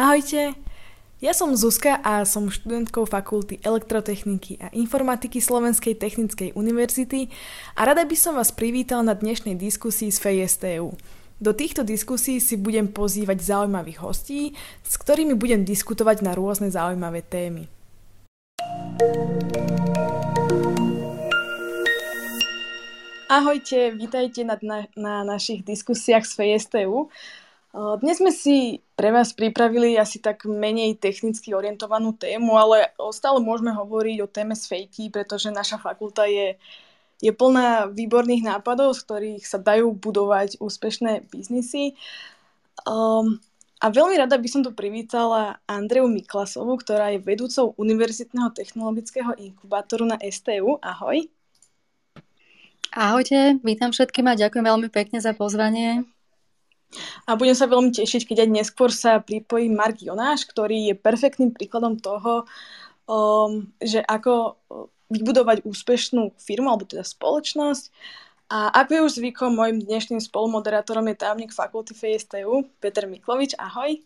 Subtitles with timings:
[0.00, 0.56] Ahojte,
[1.20, 7.28] ja som Zuzka a som študentkou Fakulty elektrotechniky a informatiky Slovenskej technickej univerzity
[7.76, 10.96] a rada by som vás privítal na dnešnej diskusii z FESTU.
[11.36, 17.20] Do týchto diskusí si budem pozývať zaujímavých hostí, s ktorými budem diskutovať na rôzne zaujímavé
[17.20, 17.68] témy.
[23.28, 27.12] Ahojte, vítajte na, na, na našich diskusiách z FESTU.
[28.00, 33.72] Dnes sme si pre vás pripravili asi tak menej technicky orientovanú tému, ale stále môžeme
[33.72, 36.60] hovoriť o téme z fejky, pretože naša fakulta je,
[37.24, 41.96] je plná výborných nápadov, z ktorých sa dajú budovať úspešné biznisy.
[42.84, 43.40] Um,
[43.80, 50.04] a veľmi rada by som tu privítala Andreu Miklasovu, ktorá je vedúcou Univerzitného technologického inkubátoru
[50.04, 50.76] na STU.
[50.84, 51.24] Ahoj.
[52.92, 56.04] Ahojte, vítam všetkým a ďakujem veľmi pekne za pozvanie.
[57.26, 61.54] A budem sa veľmi tešiť, keď aj neskôr sa pripojí Mark Jonáš, ktorý je perfektným
[61.54, 62.44] príkladom toho,
[63.06, 67.90] um, že ako uh, vybudovať úspešnú firmu alebo teda spoločnosť.
[68.50, 73.54] A ako je už zvykom, môjim dnešným spolumoderátorom je tajomník fakulty FSTU, Peter Miklovič.
[73.54, 74.02] Ahoj.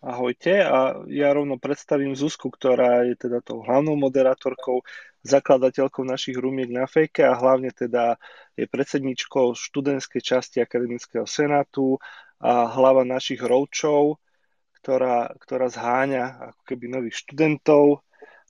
[0.00, 4.80] Ahojte a ja rovno predstavím Zuzku, ktorá je teda tou hlavnou moderátorkou,
[5.20, 8.16] zakladateľkou našich rumiek na fejke a hlavne teda
[8.56, 12.00] je predsedničkou študentskej časti Akademického senátu
[12.40, 14.16] a hlava našich roučov,
[14.80, 18.00] ktorá, ktorá zháňa ako keby nových študentov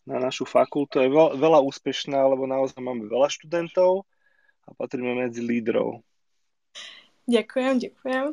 [0.06, 1.02] na našu fakultu.
[1.02, 4.06] Je veľa úspešná, lebo naozaj máme veľa študentov
[4.66, 6.06] a patríme medzi lídrov.
[7.26, 8.26] Ďakujem, ďakujem.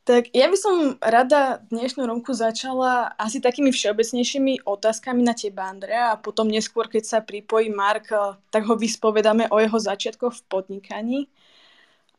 [0.00, 6.16] Tak ja by som rada dnešnú romku začala asi takými všeobecnejšími otázkami na teba, Andrea,
[6.16, 10.46] a potom neskôr, keď sa pripojí Mark, eh, tak ho vyspovedáme o jeho začiatkoch v
[10.48, 11.20] podnikaní.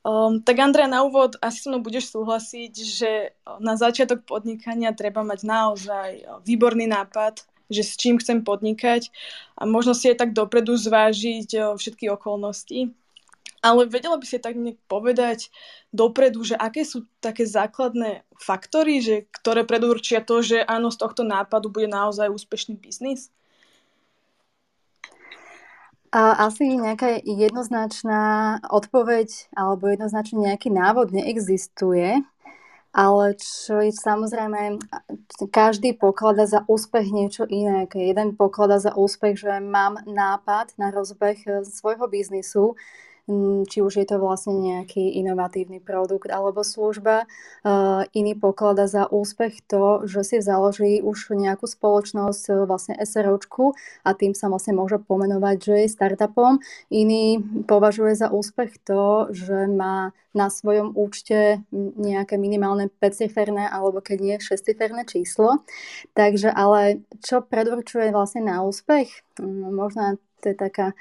[0.02, 5.22] Um, tak Andrea, na úvod asi so mnou budeš súhlasiť, že na začiatok podnikania treba
[5.22, 9.10] mať naozaj eh, výborný nápad, že s čím chcem podnikať
[9.58, 12.94] a možno si aj tak dopredu zvážiť eh, všetky okolnosti.
[13.62, 14.58] Ale vedela by si tak
[14.90, 15.54] povedať
[15.94, 21.22] dopredu, že aké sú také základné faktory, že, ktoré predurčia to, že áno, z tohto
[21.22, 23.30] nápadu bude naozaj úspešný biznis?
[26.12, 32.20] Asi nejaká jednoznačná odpoveď alebo jednoznačne nejaký návod neexistuje,
[32.92, 34.76] ale čo je samozrejme,
[35.56, 37.88] každý pokladá za úspech niečo iné.
[37.96, 42.76] Jeden pokladá za úspech, že mám nápad na rozbeh svojho biznisu,
[43.68, 47.26] či už je to vlastne nejaký inovatívny produkt alebo služba.
[48.12, 54.10] Iný poklada za úspech to, že si založí už nejakú spoločnosť, e, vlastne SROčku a
[54.18, 56.60] tým sa vlastne môže pomenovať, že je startupom.
[56.90, 61.60] Iný považuje za úspech to, že má na svojom účte
[62.00, 65.64] nejaké minimálne 5-ciferné alebo keď nie 6-ciferné číslo.
[66.16, 69.12] Takže ale čo predurčuje vlastne na úspech?
[69.40, 70.02] Mm, možno
[70.40, 70.96] to je taká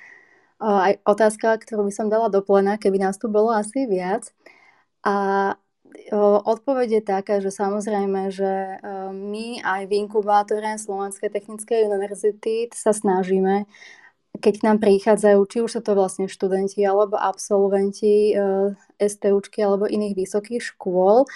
[0.60, 4.28] aj otázka, ktorú by som dala do plena, keby nás tu bolo asi viac.
[5.00, 5.56] A
[6.44, 8.78] odpoveď je taká, že samozrejme, že
[9.10, 13.65] my aj v inkubátore Slovenskej technickej univerzity sa snažíme,
[14.38, 18.37] keď k nám prichádzajú, či už sú to vlastne študenti alebo absolventi
[19.00, 21.27] STUčky alebo iných vysokých škôl,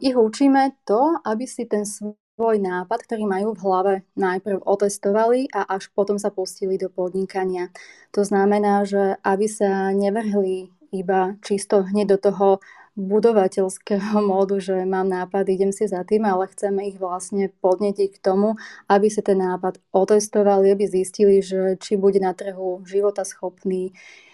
[0.00, 5.50] ich učíme to, aby si ten svoj svoj nápad, ktorý majú v hlave, najprv otestovali
[5.50, 7.74] a až potom sa pustili do podnikania.
[8.14, 12.48] To znamená, že aby sa nevrhli iba čisto hneď do toho
[12.94, 18.22] budovateľského módu, že mám nápad, idem si za tým, ale chceme ich vlastne podnetiť k
[18.22, 18.54] tomu,
[18.86, 24.27] aby sa ten nápad otestovali, aby zistili, že či bude na trhu životaschopný, Eh,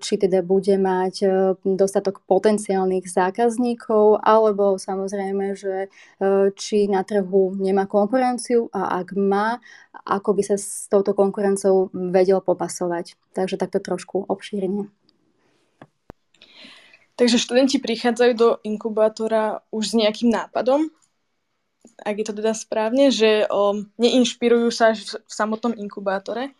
[0.00, 7.52] či teda bude mať eh, dostatok potenciálnych zákazníkov, alebo samozrejme, že eh, či na trhu
[7.60, 9.60] nemá konkurenciu a ak má,
[10.08, 13.20] ako by sa s touto konkurenciou vedel popasovať.
[13.36, 14.88] Takže takto trošku obšírne.
[17.20, 20.88] Takže študenti prichádzajú do inkubátora už s nejakým nápadom,
[22.02, 26.54] ak je to teda správne, že um, neinšpirujú sa až v samotnom inkubátore?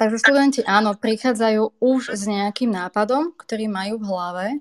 [0.00, 4.46] Takže študenti áno, prichádzajú už s nejakým nápadom, ktorý majú v hlave.
[4.48, 4.58] E,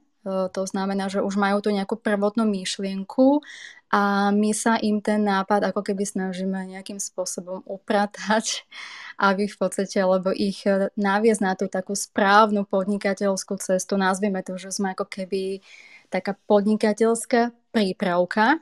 [0.52, 3.40] to znamená, že už majú tu nejakú prvotnú myšlienku
[3.88, 8.68] a my sa im ten nápad ako keby snažíme nejakým spôsobom upratať,
[9.32, 13.96] aby v podstate, alebo ich e, naviesť na tú takú správnu podnikateľskú cestu.
[13.96, 15.64] Nazvime to, že sme ako keby
[16.12, 18.60] taká podnikateľská prípravka,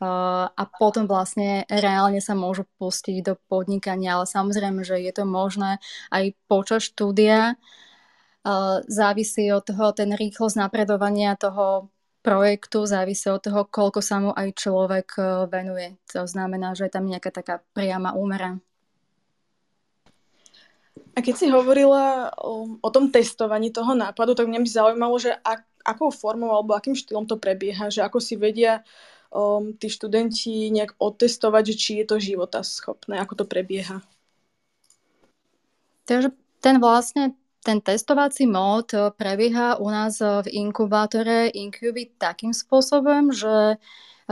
[0.00, 5.76] a potom vlastne reálne sa môžu pustiť do podnikania, ale samozrejme, že je to možné
[6.08, 7.60] aj počas štúdia.
[8.88, 14.48] Závisí od toho ten rýchlosť napredovania toho projektu závisí od toho, koľko sa mu aj
[14.52, 15.96] človek e, venuje.
[16.12, 18.60] To znamená, že je tam nejaká taká priama úmera.
[21.16, 25.32] A keď si hovorila o, o tom testovaní toho nápadu, tak mňa by zaujímalo, že
[25.32, 28.84] ak, akou formou alebo akým štýlom to prebieha, že ako si vedia
[29.30, 34.02] um, tí študenti nejak otestovať, že či je to života schopné, ako to prebieha.
[36.06, 43.76] Takže ten vlastne ten testovací mód prebieha u nás v inkubátore Incubi takým spôsobom, že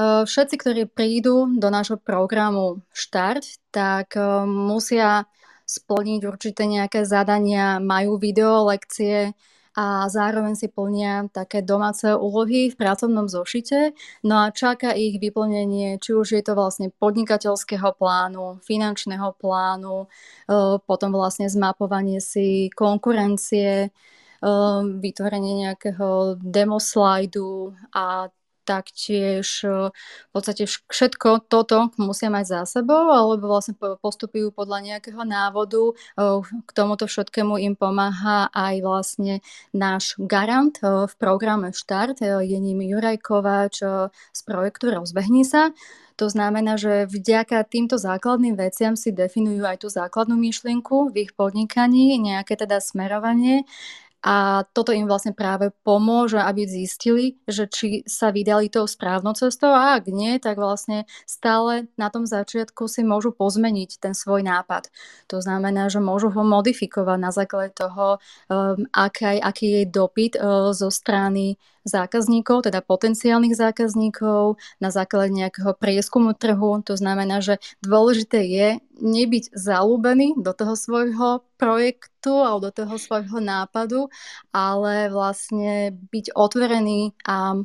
[0.00, 4.16] všetci, ktorí prídu do nášho programu Štart, tak
[4.48, 5.28] musia
[5.68, 9.36] splniť určité nejaké zadania, majú video lekcie
[9.78, 13.94] a zároveň si plnia také domáce úlohy v pracovnom zošite.
[14.26, 20.06] No a čaká ich vyplnenie, či už je to vlastne podnikateľského plánu, finančného plánu, e,
[20.82, 23.88] potom vlastne zmapovanie si konkurencie, e,
[24.98, 28.34] vytvorenie nejakého demoslajdu a
[28.68, 35.24] taktiež e, v podstate všetko toto musia mať za sebou, alebo vlastne postupujú podľa nejakého
[35.24, 35.96] návodu.
[35.96, 39.40] E, k tomuto všetkému im pomáha aj vlastne
[39.72, 42.20] náš garant e, v programe Štart.
[42.20, 43.80] Je ním Juraj Kováč
[44.12, 45.72] z projektu Rozbehni sa.
[46.18, 51.32] To znamená, že vďaka týmto základným veciam si definujú aj tú základnú myšlienku v ich
[51.38, 53.62] podnikaní, nejaké teda smerovanie
[54.18, 59.70] a toto im vlastne práve pomôže, aby zistili, že či sa vydali tou správnou cestou
[59.70, 64.90] a ak nie, tak vlastne stále na tom začiatku si môžu pozmeniť ten svoj nápad.
[65.30, 68.18] To znamená, že môžu ho modifikovať na základe toho,
[68.50, 71.54] um, aký, aký je dopyt uh, zo strany
[71.88, 76.84] zákazníkov, teda potenciálnych zákazníkov, na základe nejakého prieskumu trhu.
[76.84, 78.68] To znamená, že dôležité je
[79.00, 84.12] nebyť zalúbený do toho svojho projektu alebo do toho svojho nápadu,
[84.52, 87.58] ale vlastne byť otvorený a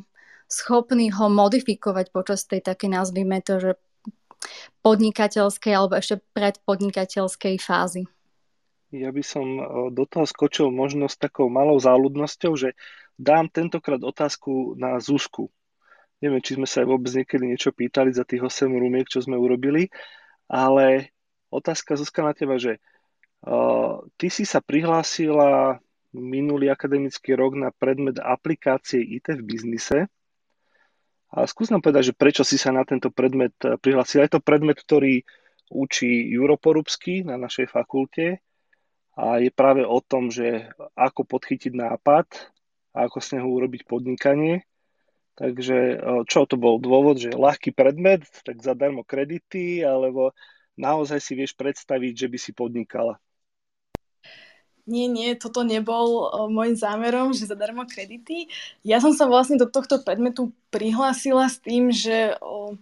[0.48, 3.70] schopný ho modifikovať počas tej také nazvime to, že
[4.84, 8.04] podnikateľskej alebo ešte predpodnikateľskej fázy.
[8.94, 12.78] Ja by som e, do toho skočil možno s takou malou záľudnosťou, že
[13.18, 15.50] dám tentokrát otázku na Zuzku.
[16.22, 19.36] Neviem, či sme sa aj vôbec niekedy niečo pýtali za tých 8 rumiek, čo sme
[19.36, 19.92] urobili,
[20.48, 21.12] ale
[21.52, 22.80] otázka Zuzka na teba, že
[23.44, 25.78] uh, ty si sa prihlásila
[26.14, 29.98] minulý akademický rok na predmet aplikácie IT v biznise.
[31.34, 34.22] A skús nám povedať, že prečo si sa na tento predmet e, prihlásila.
[34.22, 35.26] Je to predmet, ktorý
[35.66, 38.38] učí Juro Porubsky na našej fakulte
[39.18, 42.53] a je práve o tom, že ako podchytiť nápad
[42.94, 44.62] a ako z neho urobiť podnikanie.
[45.34, 45.96] Takže e,
[46.30, 50.30] čo to bol dôvod, že ľahký predmet, tak zadarmo kredity, alebo
[50.78, 53.18] naozaj si vieš predstaviť, že by si podnikala?
[54.84, 58.52] Nie, nie, toto nebol uh, môjim zámerom, že zadarmo kredity.
[58.84, 62.76] Ja som sa vlastne do tohto predmetu prihlásila s tým, že uh,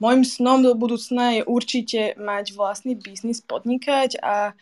[0.00, 4.56] môjim snom do budúcna je určite mať vlastný biznis, podnikať a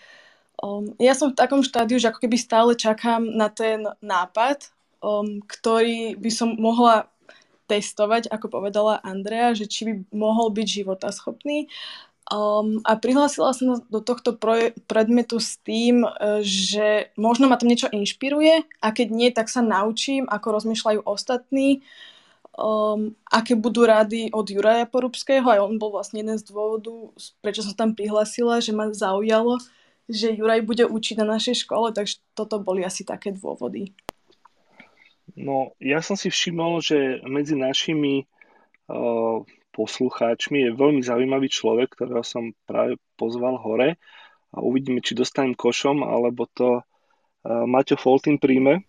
[1.01, 4.69] ja som v takom štádiu, že ako keby stále čakám na ten nápad,
[5.01, 7.09] um, ktorý by som mohla
[7.71, 11.71] testovať, ako povedala Andrea, že či by mohol byť životaschopný.
[12.31, 17.67] Um, a prihlásila som do tohto proje- predmetu s tým, e, že možno ma to
[17.67, 21.83] niečo inšpiruje a keď nie, tak sa naučím, ako rozmýšľajú ostatní,
[22.55, 25.43] um, aké budú rady od Juraja Porubského.
[25.43, 29.59] Aj on bol vlastne jeden z dôvodov, prečo som tam prihlásila, že ma zaujalo,
[30.07, 33.91] že Juraj bude učiť na našej škole, takže toto boli asi také dôvody.
[35.37, 38.25] No, ja som si všimol, že medzi našimi
[38.91, 44.01] uh, poslucháčmi je veľmi zaujímavý človek, ktorého som práve pozval hore
[44.51, 48.83] a uvidíme, či dostanem košom, alebo to uh, Maťo Foltin príjme.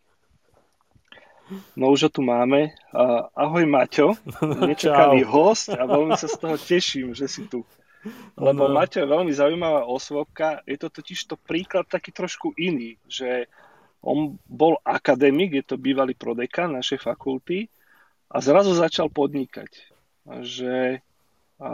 [1.75, 2.71] No už ho tu máme.
[2.95, 4.15] Uh, ahoj Maťo,
[4.71, 7.67] nečakaný host a veľmi sa z toho teším, že si tu.
[8.33, 8.73] Lebo no.
[8.73, 13.45] Maťo je veľmi zaujímavá osvobka, je to totiž to príklad taký trošku iný, že
[14.01, 17.69] on bol akademik, je to bývalý prodekan našej fakulty
[18.33, 19.69] a zrazu začal podnikať.
[20.25, 21.01] Že
[21.61, 21.69] a,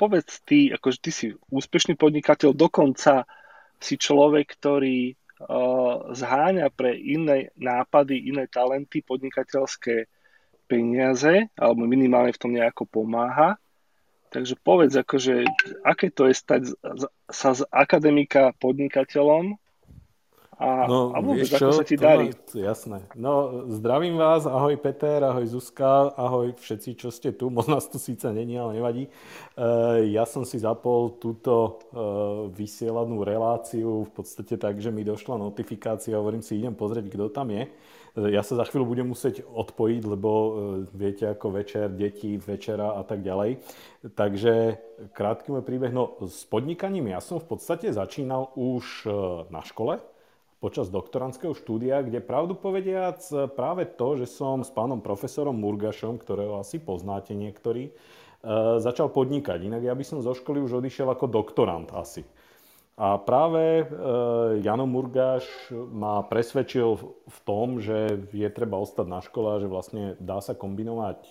[0.00, 3.28] povedz ty, akože ty si úspešný podnikateľ, dokonca
[3.76, 5.16] si človek, ktorý a,
[6.16, 10.08] zháňa pre iné nápady, iné talenty, podnikateľské
[10.64, 13.60] peniaze, alebo minimálne v tom nejako pomáha.
[14.28, 15.48] Takže povedz, akože,
[15.84, 16.62] aké to je stať
[17.32, 19.56] sa z akademika podnikateľom
[20.58, 22.34] a, no, a vôbec, ako sa ti darí?
[22.34, 22.98] No, jasné.
[23.14, 27.46] No, zdravím vás, ahoj Peter, ahoj Zuzka, ahoj všetci, čo ste tu.
[27.54, 29.06] Moc nás tu síce není, ale nevadí.
[29.54, 35.38] Uh, ja som si zapol túto uh, vysielanú reláciu v podstate tak, že mi došla
[35.38, 37.70] notifikácia, hovorím si, idem pozrieť, kto tam je.
[38.18, 40.50] Ja sa za chvíľu budem musieť odpojiť, lebo e,
[40.90, 43.62] viete ako večer, deti, večera a tak ďalej.
[44.18, 44.74] Takže
[45.14, 45.94] krátky môj príbeh.
[45.94, 49.10] No s podnikaním ja som v podstate začínal už e,
[49.54, 50.02] na škole
[50.58, 53.22] počas doktorandského štúdia, kde pravdu povediac
[53.54, 57.94] práve to, že som s pánom profesorom Murgašom, ktorého asi poznáte niektorí,
[58.78, 59.58] začal podnikať.
[59.66, 62.22] Inak ja by som zo školy už odišiel ako doktorant asi.
[62.98, 63.84] A práve e,
[64.58, 66.98] Jano Murgáš ma presvedčil
[67.30, 71.22] v tom, že je treba ostať na škole a že vlastne dá sa kombinovať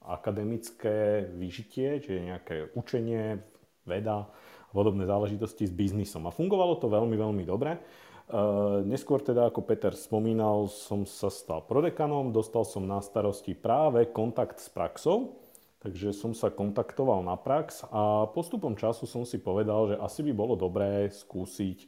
[0.00, 3.44] akademické vyžitie, čiže nejaké učenie,
[3.84, 4.32] veda
[4.64, 6.24] a podobné záležitosti s biznisom.
[6.24, 7.76] A fungovalo to veľmi, veľmi dobre.
[8.30, 8.40] E,
[8.86, 14.62] neskôr teda, ako Peter spomínal, som sa stal prodekanom, dostal som na starosti práve kontakt
[14.62, 15.34] s praxou,
[15.80, 20.32] Takže som sa kontaktoval na prax a postupom času som si povedal, že asi by
[20.36, 21.86] bolo dobré skúsiť e,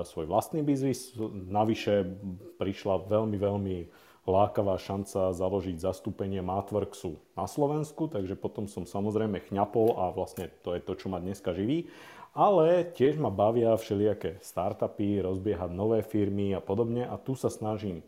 [0.00, 1.12] svoj vlastný biznis.
[1.30, 2.08] Navyše
[2.56, 3.76] prišla veľmi, veľmi
[4.24, 10.72] lákavá šanca založiť zastúpenie Matworksu na Slovensku, takže potom som samozrejme chňapol a vlastne to
[10.72, 11.92] je to, čo ma dneska živí.
[12.32, 18.00] Ale tiež ma bavia všelijaké startupy, rozbiehať nové firmy a podobne a tu sa snažím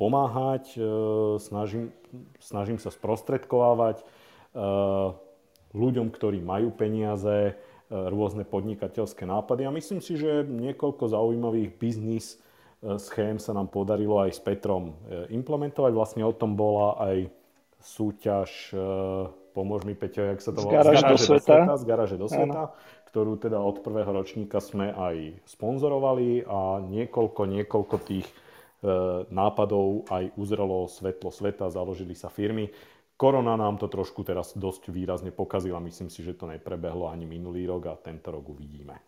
[0.00, 0.80] pomáhať, e,
[1.36, 1.92] snažím,
[2.40, 4.00] snažím sa sprostredkovávať,
[4.56, 5.08] Eh,
[5.76, 7.56] ľuďom, ktorí majú peniaze, eh,
[7.92, 9.68] rôzne podnikateľské nápady.
[9.68, 12.40] A myslím si, že niekoľko zaujímavých biznis
[13.00, 15.00] schém sa nám podarilo aj s Petrom
[15.32, 15.92] implementovať.
[15.96, 17.32] Vlastne o tom bola aj
[17.80, 18.76] súťaž,
[19.56, 20.84] pomôž mi Peťo, jak sa to volá?
[20.84, 21.56] Z garáže do, do sveta.
[21.72, 22.62] Z garáže do sveta,
[23.08, 28.28] ktorú teda od prvého ročníka sme aj sponzorovali a niekoľko, niekoľko tých
[29.32, 32.68] nápadov aj uzrelo svetlo sveta, založili sa firmy.
[33.16, 35.80] Korona nám to trošku teraz dosť výrazne pokazila.
[35.80, 39.00] Myslím si, že to neprebehlo ani minulý rok a tento rok uvidíme.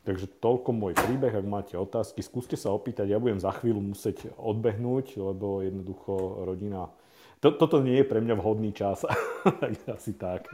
[0.00, 1.36] Takže toľko môj príbeh.
[1.36, 3.12] Ak máte otázky, skúste sa opýtať.
[3.12, 6.88] Ja budem za chvíľu musieť odbehnúť, lebo jednoducho rodina...
[7.40, 9.00] Toto nie je pre mňa vhodný čas.
[9.96, 10.44] asi tak.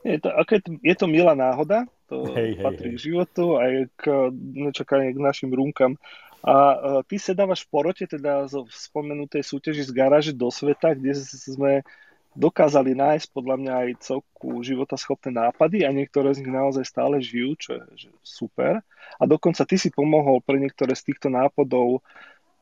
[0.00, 1.84] Je to, je, to, je to milá náhoda.
[2.08, 6.00] To hej, patrí hej, k životu aj k nečakanie k našim rúnkam.
[6.42, 11.14] A uh, ty sedávaš v porote, teda zo spomenutej súťaži z garáže do sveta, kde
[11.20, 11.86] sme
[12.32, 17.54] dokázali nájsť podľa mňa aj celku životaschopné nápady a niektoré z nich naozaj stále žijú,
[17.60, 18.80] čo je super.
[19.20, 22.00] A dokonca ty si pomohol pre niektoré z týchto nápadov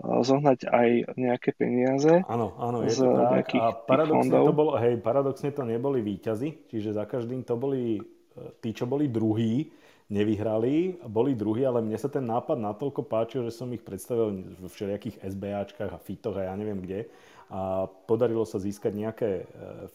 [0.00, 2.25] zohnať aj nejaké peniaze.
[2.26, 3.52] Áno, áno, je to tak.
[3.57, 8.50] A paradoxne to, bolo, hej, paradoxne to neboli výťazy, čiže za každým to boli eh,
[8.64, 9.69] tí, čo boli druhí,
[10.11, 14.66] nevyhrali, boli druhí, ale mne sa ten nápad natoľko páčil, že som ich predstavil vo
[14.66, 17.07] všelijakých SBAčkách a FIToch a ja neviem kde
[17.50, 19.45] a podarilo sa získať nejaké e,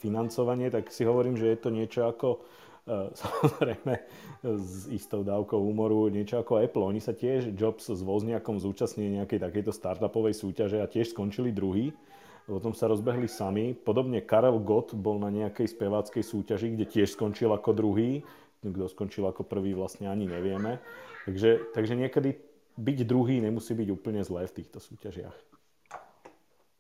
[0.03, 2.39] financovanie, tak si hovorím, že je to niečo ako e,
[3.22, 3.98] samozrejme
[4.46, 6.86] s istou dávkou humoru, niečo ako Apple.
[6.86, 11.98] Oni sa tiež, Jobs s Vozniakom zúčastnili nejakej takejto startupovej súťaže a tiež skončili druhý.
[12.46, 13.74] Potom sa rozbehli sami.
[13.74, 18.22] Podobne Karel Gott bol na nejakej speváckej súťaži, kde tiež skončil ako druhý.
[18.62, 20.77] Kto skončil ako prvý vlastne ani nevieme.
[21.25, 22.38] Takže, takže niekedy
[22.77, 25.34] byť druhý nemusí byť úplne zlé v týchto súťažiach.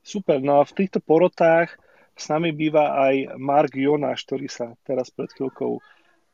[0.05, 1.81] Super, no a v týchto porotách
[2.13, 5.81] s nami býva aj Mark Jonáš, ktorý sa teraz pred chvíľkou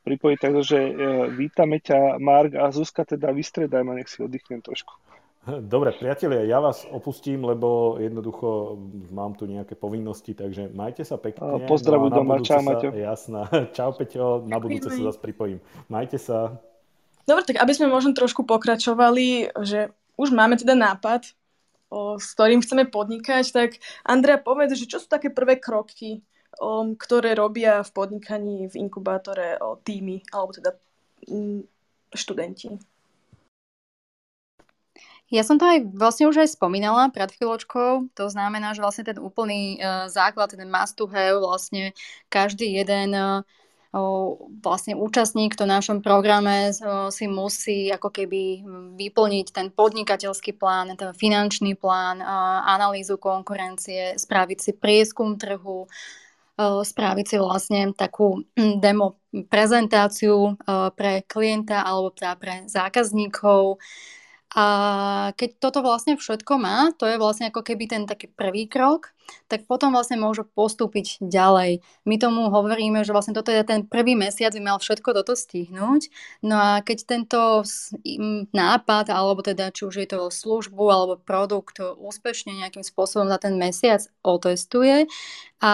[0.02, 0.92] pripojí, takže e,
[1.30, 4.94] vítame ťa Mark a Zuzka teda vystredaj ma, nech si oddychnem trošku.
[5.42, 8.78] Dobre, priatelia, ja vás opustím, lebo jednoducho
[9.10, 11.66] mám tu nejaké povinnosti, takže majte sa pekne.
[11.66, 12.94] Pozdravuj no doma, čau Maťo.
[12.94, 15.58] Jasná, čau Peťo, na budúce sa zase pripojím.
[15.90, 16.62] Majte sa.
[17.26, 21.34] Dobre, tak aby sme možno trošku pokračovali, že už máme teda nápad,
[21.90, 26.22] o, s ktorým chceme podnikať, tak Andrea povedz, že čo sú také prvé kroky,
[26.60, 30.76] o, ktoré robia v podnikaní v inkubátore o, týmy, alebo teda
[31.30, 31.64] m,
[32.12, 32.76] študenti.
[35.32, 38.12] Ja som to aj vlastne už aj spomínala pred chvíľočkou.
[38.20, 41.96] To znamená, že vlastne ten úplný uh, základ, ten must to have, vlastne
[42.28, 43.40] každý jeden uh,
[44.60, 46.72] vlastne účastník v našom programe
[47.12, 48.64] si musí ako keby
[48.96, 52.24] vyplniť ten podnikateľský plán, ten finančný plán,
[52.64, 55.84] analýzu konkurencie, spraviť si prieskum trhu,
[56.60, 58.44] spraviť si vlastne takú
[58.84, 60.60] demo prezentáciu
[60.92, 63.80] pre klienta alebo teda pre zákazníkov.
[64.52, 64.64] A
[65.32, 69.16] keď toto vlastne všetko má, to je vlastne ako keby ten taký prvý krok.
[69.46, 71.84] Tak potom vlastne môžu postúpiť ďalej.
[72.08, 76.08] My tomu hovoríme, že vlastne toto je ten prvý mesiac, by mal všetko toto stihnúť.
[76.40, 77.62] No a keď tento
[78.52, 83.58] nápad, alebo teda či už je to službu alebo produkt úspešne nejakým spôsobom za ten
[83.58, 85.06] mesiac otestuje
[85.62, 85.72] a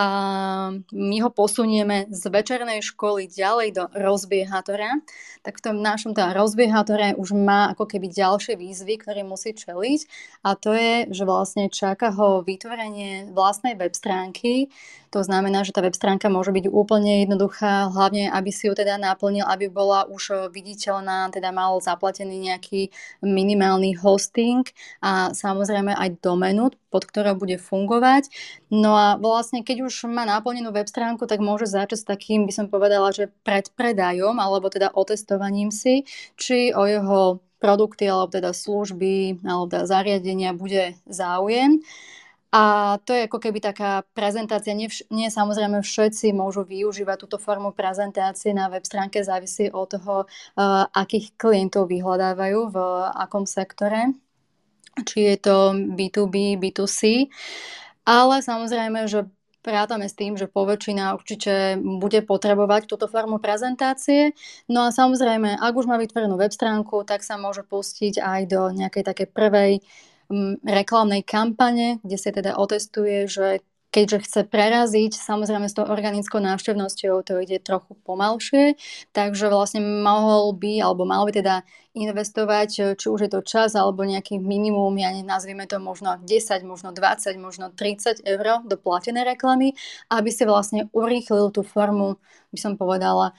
[0.93, 5.00] my ho posunieme z večernej školy ďalej do rozbiehatora,
[5.40, 10.00] tak v tom našom teda rozbiehatore už má ako keby ďalšie výzvy, ktoré musí čeliť
[10.45, 14.66] a to je, že vlastne čaká ho vytvorenie vlastnej web stránky,
[15.09, 19.00] to znamená, že tá web stránka môže byť úplne jednoduchá, hlavne aby si ju teda
[19.00, 22.92] naplnil, aby bola už viditeľná, teda mal zaplatený nejaký
[23.25, 24.68] minimálny hosting
[25.00, 28.28] a samozrejme aj domenu, pod ktorou bude fungovať.
[28.68, 32.52] No a vlastne keď už má naplnenú web stránku, tak môže začať s takým, by
[32.52, 36.04] som povedala, že predpredajom alebo teda otestovaním si,
[36.37, 41.80] či o jeho produkty alebo teda služby alebo teda zariadenia bude záujem.
[42.49, 44.73] A to je ako keby taká prezentácia.
[44.73, 49.93] Nie, vš- nie samozrejme všetci môžu využívať túto formu prezentácie na web stránke, závisí od
[49.93, 52.76] toho, uh, akých klientov vyhľadávajú v
[53.12, 54.17] akom sektore.
[55.05, 55.57] Či je to
[55.93, 57.28] B2B, B2C.
[58.09, 59.28] Ale samozrejme, že
[59.69, 64.33] Rátame s tým, že poväčšina určite bude potrebovať túto formu prezentácie.
[64.64, 68.73] No a samozrejme, ak už má vytvorenú web stránku, tak sa môže pustiť aj do
[68.73, 69.73] nejakej takej prvej
[70.64, 77.25] reklamnej kampane, kde sa teda otestuje, že keďže chce preraziť, samozrejme s tou organickou návštevnosťou
[77.25, 78.76] to ide trochu pomalšie,
[79.16, 81.64] takže vlastne mohol by, alebo mal by teda
[81.97, 86.28] investovať, či už je to čas alebo nejaký minimum, ja nazvime to možno 10,
[86.68, 89.73] možno 20, možno 30 eur do platenej reklamy,
[90.12, 92.20] aby si vlastne urýchlil tú formu,
[92.52, 93.32] by som povedala,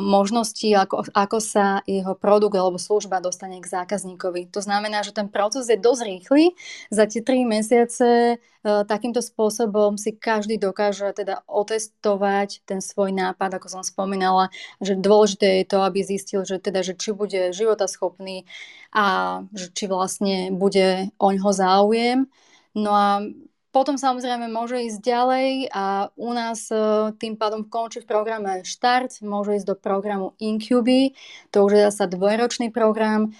[0.00, 4.48] možnosti, ako, ako sa jeho produkt alebo služba dostane k zákazníkovi.
[4.56, 6.44] To znamená, že ten proces je dosť rýchly.
[6.88, 13.60] Za tie 3 mesiace e, takýmto spôsobom si každý dokáže teda otestovať ten svoj nápad,
[13.60, 14.48] ako som spomínala,
[14.80, 18.48] že dôležité je to, aby zistil, že teda, že či bude životaschopný
[18.96, 19.04] a
[19.52, 22.24] že či vlastne bude oňho záujem.
[22.72, 23.20] No a
[23.68, 29.20] potom samozrejme môže ísť ďalej a u nás e, tým pádom končí v programe Štart,
[29.20, 31.12] môže ísť do programu Incuby,
[31.52, 33.30] to už je zase dvojročný program, e,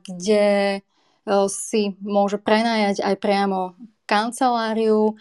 [0.00, 0.78] kde e,
[1.52, 3.76] si môže prenajať aj priamo
[4.08, 5.20] kanceláriu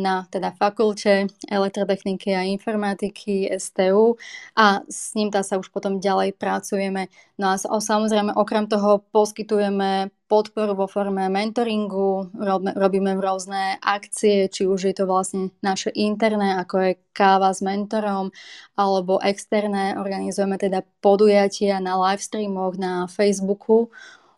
[0.00, 4.16] na teda fakulte elektrotechniky a informatiky STU
[4.56, 7.12] a s ním tá sa už potom ďalej pracujeme.
[7.36, 12.32] No a samozrejme okrem toho poskytujeme podporu vo forme mentoringu,
[12.74, 18.32] robíme rôzne akcie, či už je to vlastne naše interné, ako je káva s mentorom,
[18.74, 23.92] alebo externé, organizujeme teda podujatia na live streamoch na Facebooku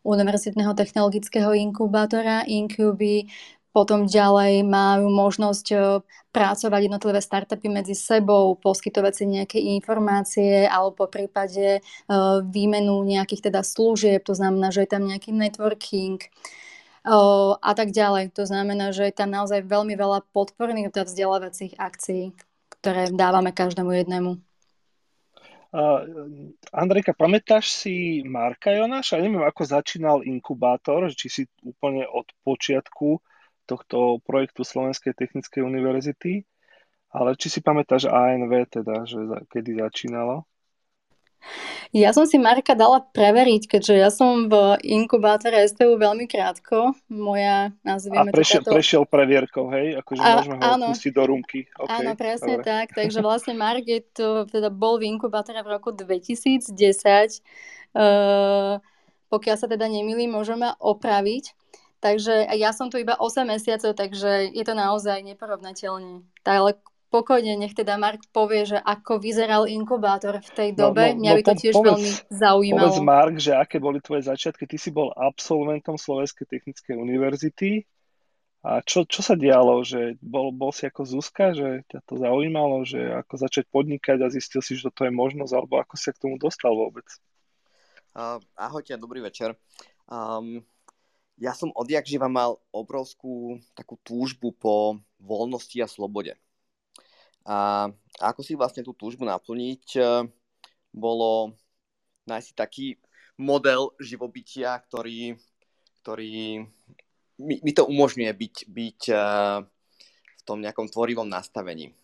[0.06, 3.26] Univerzitného technologického inkubátora Incuby,
[3.76, 5.76] potom ďalej majú možnosť e,
[6.32, 11.80] pracovať jednotlivé startupy medzi sebou, poskytovať si nejaké informácie alebo po prípade e,
[12.48, 16.28] výmenu nejakých teda služieb, to znamená, že je tam nejaký networking e,
[17.52, 18.32] a tak ďalej.
[18.40, 22.32] To znamená, že je tam naozaj veľmi veľa podporných teda vzdelávacích akcií,
[22.80, 24.40] ktoré dávame každému jednému.
[25.76, 29.20] Uh, Andrejka, pamätáš si Marka Jonáša?
[29.20, 33.20] Neviem, ako začínal inkubátor, či si úplne od počiatku
[33.66, 36.46] tohto projektu Slovenskej technickej univerzity.
[37.10, 40.46] Ale či si pamätáš ANV teda, že za, kedy začínalo?
[41.94, 46.92] Ja som si Marka dala preveriť, keďže ja som v inkubátore STU veľmi krátko.
[47.06, 49.94] Moja, nazvieme A prešiel, to prešiel previerkou, hej?
[50.02, 51.70] Akože a, môžeme ho áno, pustiť do rumky.
[51.70, 52.66] Okay, áno, presne dobre.
[52.66, 52.86] tak.
[52.98, 56.74] Takže vlastne Mark je to, teda bol v inkubátore v roku 2010.
[57.96, 58.82] Uh,
[59.30, 61.54] pokiaľ sa teda nemýlim, môžeme opraviť.
[62.00, 66.22] Takže ja som tu iba 8 mesiacov, takže je to naozaj neporovnateľne.
[66.44, 66.70] Tak ale
[67.08, 71.14] pokojne, nech teda Mark povie, že ako vyzeral inkubátor v tej no, dobe.
[71.14, 72.80] No, no, Mňa by to tiež povedz, veľmi zaujímalo.
[72.84, 74.68] Povedz Mark, že aké boli tvoje začiatky.
[74.68, 77.88] Ty si bol absolventom Slovenskej technickej univerzity.
[78.66, 79.86] A čo, čo sa dialo?
[79.86, 84.28] Že bol, bol si ako Zuzka, že ťa to zaujímalo, že ako začať podnikať a
[84.28, 87.06] zistil si, že toto je možnosť, alebo ako si k tomu dostal vôbec?
[88.16, 89.54] Uh, ahojte, dobrý večer.
[90.10, 90.66] Um,
[91.36, 96.32] ja som odjak živa mal obrovskú takú túžbu po voľnosti a slobode.
[97.46, 97.86] A
[98.18, 100.00] ako si vlastne tú túžbu naplniť, e,
[100.90, 101.54] bolo
[102.26, 102.98] nájsť taký
[103.38, 105.36] model živobytia, ktorý,
[106.02, 106.64] ktorý
[107.38, 109.14] mi, mi to umožňuje byť, byť e,
[110.36, 111.94] v tom nejakom tvorivom nastavení.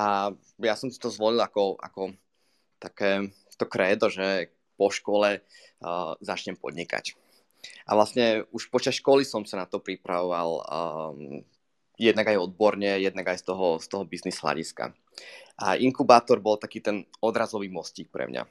[0.00, 2.16] A ja som si to zvolil ako, ako
[2.80, 7.14] také to krédo, že po škole uh, začnem podnikať.
[7.88, 10.62] A vlastne už počas školy som sa na to pripravoval.
[10.64, 11.44] Um,
[11.98, 14.90] jednak aj odborne, jednak aj z toho, z toho biznis hľadiska.
[15.54, 18.42] A inkubátor bol taký ten odrazový mostík pre mňa.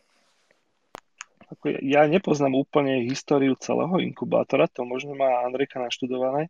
[1.86, 6.50] Ja nepoznám úplne históriu celého inkubátora, to možno má Andrejka naštudované,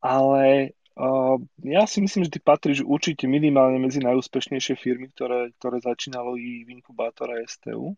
[0.00, 5.76] ale uh, ja si myslím, že ty patríš určite minimálne medzi najúspešnejšie firmy, ktoré, ktoré
[5.84, 7.92] začínalo i v inkubátore STU.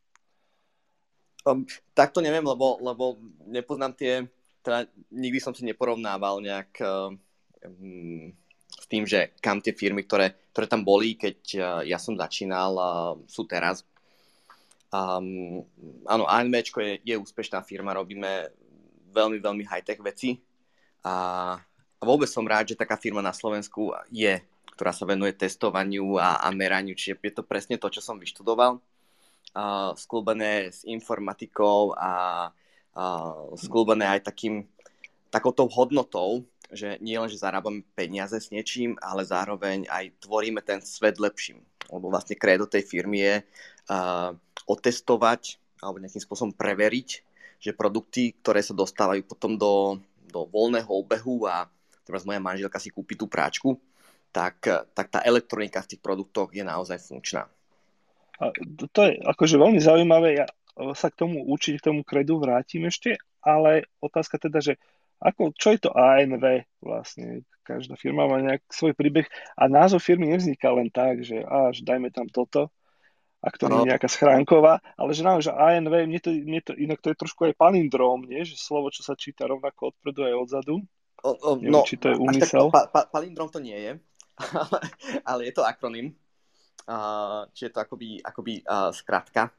[1.46, 1.62] Um,
[1.94, 4.26] tak to neviem, lebo, lebo nepoznám tie,
[4.66, 8.34] teda nikdy som si neporovnával nejak um,
[8.66, 12.74] s tým, že kam tie firmy, ktoré, ktoré tam boli, keď uh, ja som začínal,
[12.74, 13.86] uh, sú teraz.
[14.90, 15.62] Um,
[16.10, 18.50] áno, ANV je, je úspešná firma, robíme
[19.14, 20.42] veľmi, veľmi high-tech veci
[21.06, 21.54] a,
[21.94, 24.42] a vôbec som rád, že taká firma na Slovensku je,
[24.74, 28.82] ktorá sa venuje testovaniu a, a meraniu, čiže je to presne to, čo som vyštudoval
[29.56, 32.12] uh, sklúbené s informatikou a
[32.92, 34.68] uh, sklúbené aj takým,
[35.32, 40.84] takouto hodnotou, že nie len, že zarábame peniaze s niečím, ale zároveň aj tvoríme ten
[40.84, 41.64] svet lepším.
[41.88, 44.36] Lebo vlastne kredo tej firmy je uh,
[44.68, 47.08] otestovať alebo nejakým spôsobom preveriť,
[47.62, 51.70] že produkty, ktoré sa dostávajú potom do, do voľného obehu a
[52.04, 53.78] teraz moja manželka si kúpi tú práčku,
[54.34, 54.60] tak,
[54.92, 57.48] tak tá elektronika v tých produktoch je naozaj funkčná.
[58.40, 58.52] A
[58.92, 60.46] to je akože veľmi zaujímavé, ja
[60.92, 64.76] sa k tomu určite k tomu kredu vrátim ešte, ale otázka teda, že
[65.16, 67.48] ako, čo je to ANV vlastne?
[67.64, 69.26] Každá firma má nejak svoj príbeh
[69.58, 72.70] a názov firmy nevzniká len tak, že až dajme tam toto,
[73.42, 73.80] ak to no.
[73.80, 77.18] nie je nejaká schránková, ale že naozaj, ANV, mne to, mne to, inak to je
[77.18, 78.46] trošku aj palindróm, nie?
[78.46, 80.84] že slovo, čo sa číta rovnako odpredu aj odzadu.
[81.24, 82.70] O, o, Neviem, no, či to je úmysel.
[82.70, 83.92] Pa, pa, palindróm to nie je,
[84.62, 84.78] ale,
[85.24, 86.12] ale je to akronym
[86.84, 89.50] uh, čiže to akoby, akoby uh, skratka.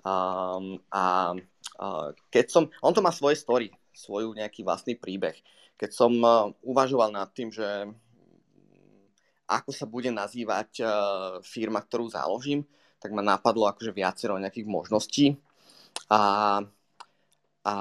[0.00, 5.36] Um, a uh, keď som, on to má svoje story, svoju nejaký vlastný príbeh.
[5.76, 7.66] Keď som uh, uvažoval nad tým, že
[9.50, 10.90] ako sa bude nazývať uh,
[11.42, 12.64] firma, ktorú založím,
[13.00, 15.26] tak ma napadlo akože viacero nejakých možností.
[16.12, 16.62] A,
[17.64, 17.74] a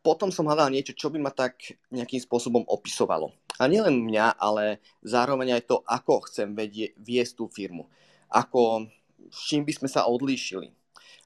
[0.00, 3.32] potom som hľadal niečo, čo by ma tak nejakým spôsobom opisovalo.
[3.60, 7.88] A nielen mňa, ale zároveň aj to, ako chcem vedie, viesť tú firmu
[8.30, 8.86] ako
[9.30, 10.70] s čím by sme sa odlíšili.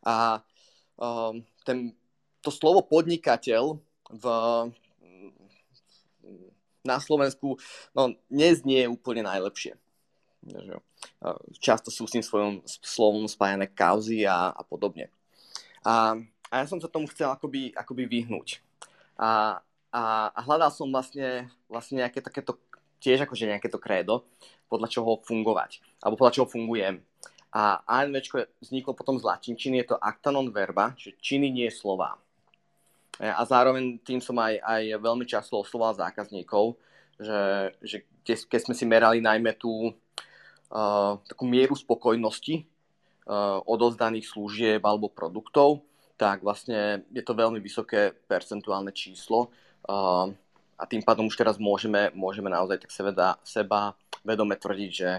[0.04, 0.40] A
[1.00, 1.96] um, ten,
[2.44, 3.80] to slovo podnikateľ
[4.12, 4.24] v,
[6.84, 7.56] na Slovensku
[7.96, 9.80] no, neznie úplne najlepšie.
[11.56, 15.08] Často sú s tým svojom slovom spájané kauzy a, a podobne.
[15.80, 16.20] A,
[16.52, 18.60] a ja som sa tomu chcel akoby, akoby vyhnúť.
[19.16, 20.02] A, a,
[20.36, 22.60] a hľadal som vlastne, vlastne nejaké takéto,
[23.04, 24.24] tiež akože nejaké to krédo,
[24.72, 27.04] podľa čoho fungovať, alebo podľa čoho fungujem.
[27.54, 28.24] A ANV
[28.58, 32.16] vzniklo potom z latinčiny, je to acta non verba, že činy nie slova.
[33.20, 36.74] E, a zároveň tým som aj, aj veľmi často osloval zákazníkov,
[37.14, 37.96] že, že
[38.50, 39.94] keď sme si merali najmä tú
[40.74, 45.86] uh, takú mieru spokojnosti uh, odozdaných služieb alebo produktov,
[46.18, 49.54] tak vlastne je to veľmi vysoké percentuálne číslo
[49.86, 50.26] uh,
[50.74, 53.80] a tým pádom už teraz môžeme, môžeme naozaj tak seba, seba
[54.26, 55.12] vedome tvrdiť, že,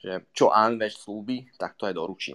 [0.00, 2.32] že čo Anvež slúbi, tak to aj doručí.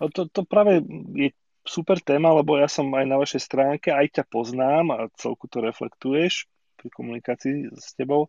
[0.00, 0.82] A to, to práve
[1.14, 1.30] je
[1.64, 5.64] super téma, lebo ja som aj na vašej stránke, aj ťa poznám a celku to
[5.64, 8.28] reflektuješ pri komunikácii s tebou,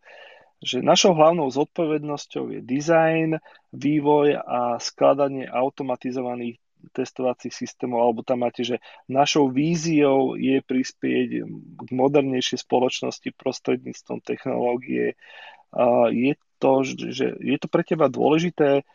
[0.63, 3.37] že našou hlavnou zodpovednosťou je dizajn,
[3.75, 6.57] vývoj a skladanie automatizovaných
[6.93, 11.47] testovacích systémov, alebo tam máte, že našou víziou je prispieť
[11.81, 15.17] k modernejšej spoločnosti prostredníctvom technológie.
[16.13, 18.85] Je to, že je to pre teba dôležité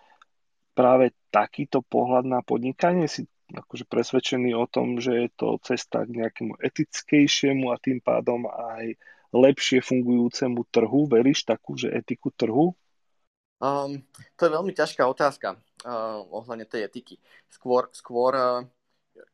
[0.72, 3.10] práve takýto pohľad na podnikanie?
[3.10, 8.46] Si akože presvedčený o tom, že je to cesta k nejakému etickejšiemu a tým pádom
[8.46, 8.94] aj
[9.34, 11.10] lepšie fungujúcemu trhu?
[11.10, 12.78] Veríš takú, že etiku trhu?
[13.60, 14.00] Um,
[14.40, 17.20] to je veľmi ťažká otázka uh, ohľadne tej etiky.
[17.52, 18.64] Skôr, skôr uh,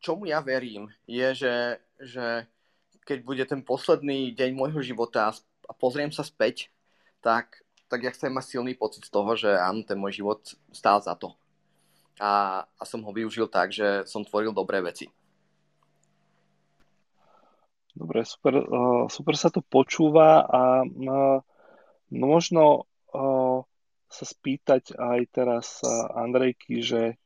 [0.02, 1.54] čomu ja verím, je, že,
[2.02, 2.26] že
[3.06, 5.30] keď bude ten posledný deň môjho života
[5.66, 6.74] a pozriem sa späť,
[7.22, 10.42] tak tak ja chcem mať silný pocit z toho, že áno, ten môj život
[10.74, 11.38] stál za to.
[12.18, 15.06] A, a som ho využil tak, že som tvoril dobré veci.
[17.96, 18.60] Dobre, super,
[19.08, 21.38] super sa to počúva a uh,
[22.12, 22.90] možno
[24.06, 27.18] sa spýtať aj teraz uh, Andrejky, že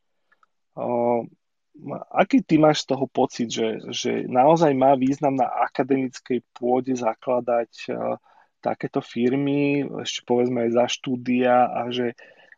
[2.11, 7.71] aký ty máš z toho pocit, že, že naozaj má význam na akademickej pôde zakladať
[7.91, 8.15] uh,
[8.61, 12.13] takéto firmy, ešte povedzme aj za štúdia a že,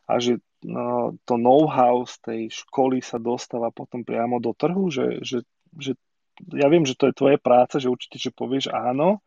[0.06, 5.24] a že no, to know-how z tej školy sa dostáva potom priamo do trhu, že,
[5.24, 5.48] že,
[5.80, 5.96] že
[6.54, 9.24] ja viem, že to je tvoje práca, že určite, že povieš áno,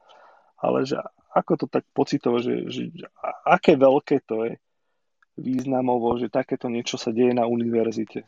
[0.60, 1.00] ale že
[1.32, 2.82] ako to tak pocitovo, že, že
[3.44, 4.52] aké veľké to je
[5.36, 8.24] významovo, že takéto niečo sa deje na univerzite?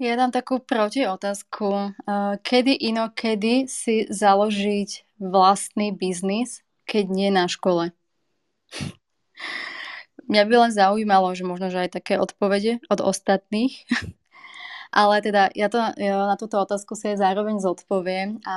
[0.00, 1.92] Ja dám takú protiotázku.
[2.40, 7.92] Kedy inokedy si založiť vlastný biznis, keď nie na škole?
[10.30, 13.84] Mňa by len zaujímalo, že možno, že aj také odpovede od ostatných.
[14.90, 18.56] Ale teda ja, to, ja na túto otázku si aj zároveň zodpoviem a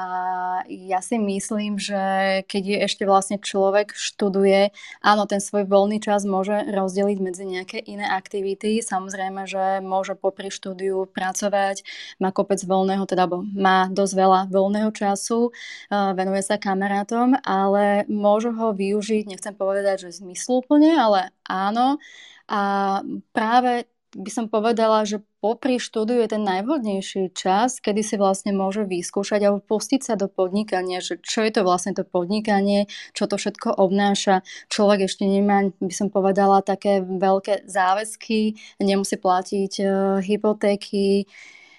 [0.66, 4.74] ja si myslím, že keď je ešte vlastne človek študuje,
[5.06, 8.82] áno, ten svoj voľný čas môže rozdeliť medzi nejaké iné aktivity.
[8.82, 11.86] Samozrejme, že môže popri štúdiu pracovať,
[12.18, 15.54] má kopec voľného, teda má dosť veľa voľného času,
[15.92, 22.02] venuje sa kamarátom, ale môže ho využiť, nechcem povedať, že zmysluplne, ale áno.
[22.50, 23.00] A
[23.32, 28.86] práve by som povedala, že popri štúdiu je ten najvhodnejší čas, kedy si vlastne môže
[28.86, 33.36] vyskúšať alebo pustiť sa do podnikania, že čo je to vlastne to podnikanie, čo to
[33.36, 34.46] všetko obnáša.
[34.70, 39.90] Človek ešte nemá, by som povedala, také veľké záväzky, nemusí platiť uh,
[40.22, 41.28] hypotéky,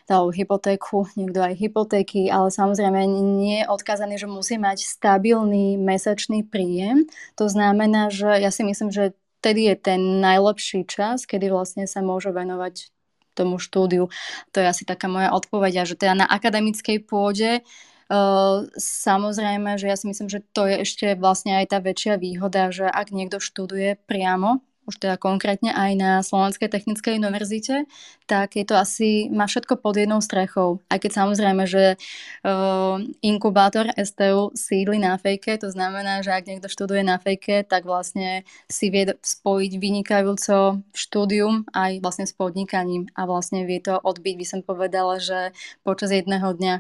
[0.05, 3.09] dal hypotéku, niekto aj hypotéky, ale samozrejme
[3.41, 7.09] nie je odkazaný, že musí mať stabilný mesačný príjem.
[7.41, 12.01] To znamená, že ja si myslím, že vtedy je ten najlepší čas, kedy vlastne sa
[12.01, 12.89] môže venovať
[13.37, 14.09] tomu štúdiu.
[14.57, 17.61] To je asi taká moja odpoveď, že teda na akademickej pôde
[18.05, 22.69] Uh, samozrejme, že ja si myslím, že to je ešte vlastne aj tá väčšia výhoda,
[22.69, 27.89] že ak niekto študuje priamo už teda konkrétne aj na Slovenskej technickej univerzite,
[28.29, 30.81] tak je to asi, má všetko pod jednou strechou.
[30.93, 31.97] Aj keď samozrejme, že
[32.45, 37.89] uh, inkubátor STU sídli na fejke, to znamená, že ak niekto študuje na fejke, tak
[37.89, 44.35] vlastne si vie spojiť vynikajúco štúdium aj vlastne s podnikaním a vlastne vie to odbiť,
[44.37, 46.75] by som povedala, že počas jedného dňa.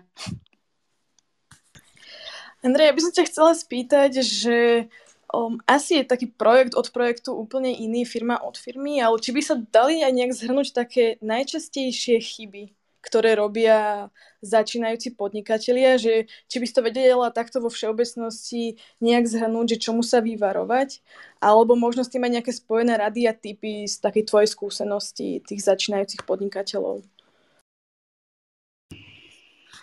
[2.64, 4.88] Andrej, ja by som ťa chcela spýtať, že
[5.32, 9.40] um, asi je taký projekt od projektu úplne iný, firma od firmy, ale či by
[9.40, 14.08] sa dali aj nejak zhrnúť také najčastejšie chyby, ktoré robia
[14.40, 20.04] začínajúci podnikatelia, že či by si to vedela takto vo všeobecnosti nejak zhrnúť, že čomu
[20.04, 21.00] sa vyvarovať,
[21.40, 25.60] alebo možno s tým aj nejaké spojené rady a typy z takej tvojej skúsenosti tých
[25.64, 27.13] začínajúcich podnikateľov.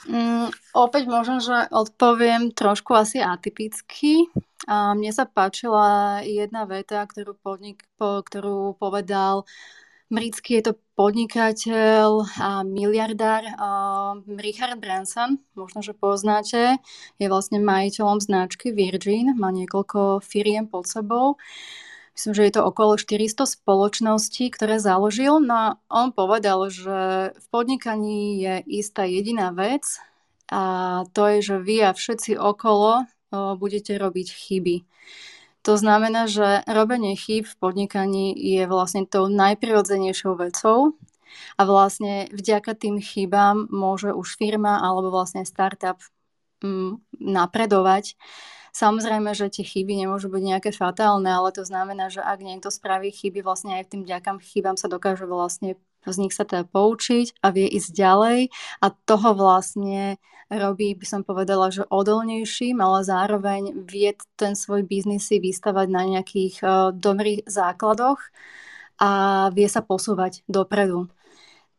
[0.10, 4.26] Mm, opäť možno, že odpoviem trošku asi atypicky.
[4.66, 9.46] A mne sa páčila jedna veta, ktorú, podnik, po, ktorú povedal
[10.12, 16.84] Britský je to podnikateľ a miliardár uh, Richard Branson, možno, že poznáte,
[17.16, 21.40] je vlastne majiteľom značky Virgin, má niekoľko firiem pod sebou.
[22.12, 25.40] Myslím, že je to okolo 400 spoločností, ktoré založil.
[25.40, 29.84] No a on povedal, že v podnikaní je istá jediná vec
[30.52, 34.76] a to je, že vy a všetci okolo budete robiť chyby.
[35.62, 40.98] To znamená, že robenie chýb v podnikaní je vlastne tou najprirodzenejšou vecou
[41.56, 46.02] a vlastne vďaka tým chybám môže už firma alebo vlastne startup
[46.66, 48.18] mm, napredovať.
[48.72, 53.12] Samozrejme, že tie chyby nemôžu byť nejaké fatálne, ale to znamená, že ak niekto spraví
[53.12, 57.54] chyby, vlastne aj tým ďakám chybám sa dokáže vlastne z nich sa teda poučiť a
[57.54, 58.40] vie ísť ďalej
[58.82, 60.18] a toho vlastne
[60.50, 66.04] robí, by som povedala, že odolnejším, ale zároveň vie ten svoj biznis si vystavať na
[66.04, 68.20] nejakých uh, dobrých základoch
[68.98, 69.10] a
[69.54, 71.08] vie sa posúvať dopredu.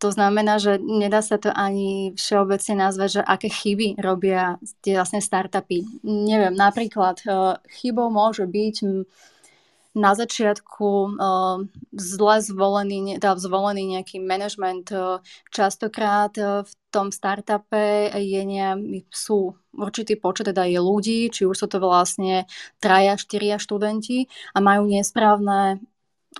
[0.03, 5.23] To znamená, že nedá sa to ani všeobecne nazvať, že aké chyby robia tie vlastne
[5.23, 5.87] startupy.
[6.03, 7.23] Neviem, napríklad
[7.71, 9.07] chybou môže byť
[9.93, 10.89] na začiatku
[11.21, 14.89] uh, zle zvolený, teda zvolený nejaký management.
[14.89, 15.21] Uh,
[15.53, 21.67] častokrát v tom startupe je ne, sú určitý počet teda je ľudí, či už sú
[21.69, 22.49] to vlastne
[22.81, 25.81] traja, štyria študenti a majú nesprávne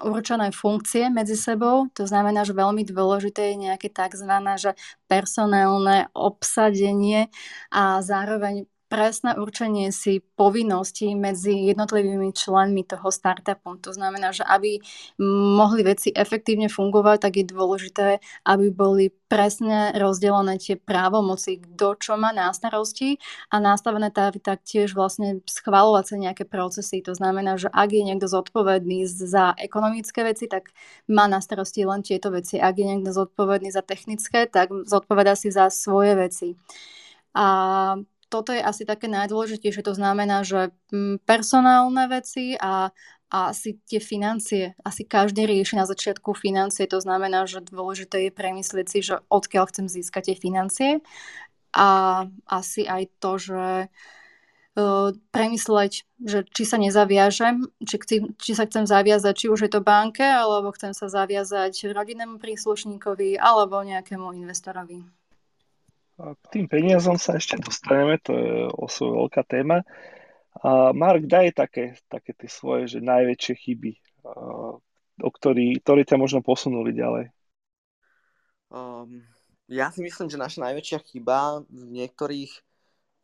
[0.01, 1.93] určené funkcie medzi sebou.
[2.01, 4.33] To znamená, že veľmi dôležité je nejaké tzv.
[4.57, 4.73] Že
[5.05, 7.29] personálne obsadenie
[7.69, 13.81] a zároveň presné určenie si povinností medzi jednotlivými členmi toho startupu.
[13.81, 14.85] To znamená, že aby
[15.57, 22.21] mohli veci efektívne fungovať, tak je dôležité, aby boli presne rozdelené tie právomoci, kto čo
[22.21, 23.17] má na starosti
[23.49, 27.01] a nastavené taktiež vlastne schvalovať sa nejaké procesy.
[27.09, 30.69] To znamená, že ak je niekto zodpovedný za ekonomické veci, tak
[31.09, 32.61] má na starosti len tieto veci.
[32.61, 36.49] Ak je niekto zodpovedný za technické, tak zodpoveda si za svoje veci.
[37.33, 37.97] A
[38.33, 39.85] toto je asi také najdôležitejšie.
[39.85, 42.89] To znamená, že mm, personálne veci a,
[43.29, 44.73] a asi tie financie.
[44.81, 46.89] Asi každý rieši na začiatku financie.
[46.89, 50.91] To znamená, že dôležité je premyslieť si, že odkiaľ chcem získať tie financie.
[51.77, 53.65] A asi aj to, že
[55.37, 59.85] premysleť, že či sa nezaviažem, či, chci, či sa chcem zaviazať, či už je to
[59.85, 65.22] banke, alebo chcem sa zaviazať rodinnému príslušníkovi, alebo nejakému investorovi.
[66.21, 69.83] K tým peniazom sa ešte dostaneme, to je osvoj veľká téma.
[70.61, 73.93] A Mark, daj také, také tie svoje, že najväčšie chyby,
[75.25, 77.33] o ktorý, ktoré ťa možno posunuli ďalej.
[78.69, 79.25] Um,
[79.69, 82.53] ja si myslím, že naša najväčšia chyba v niektorých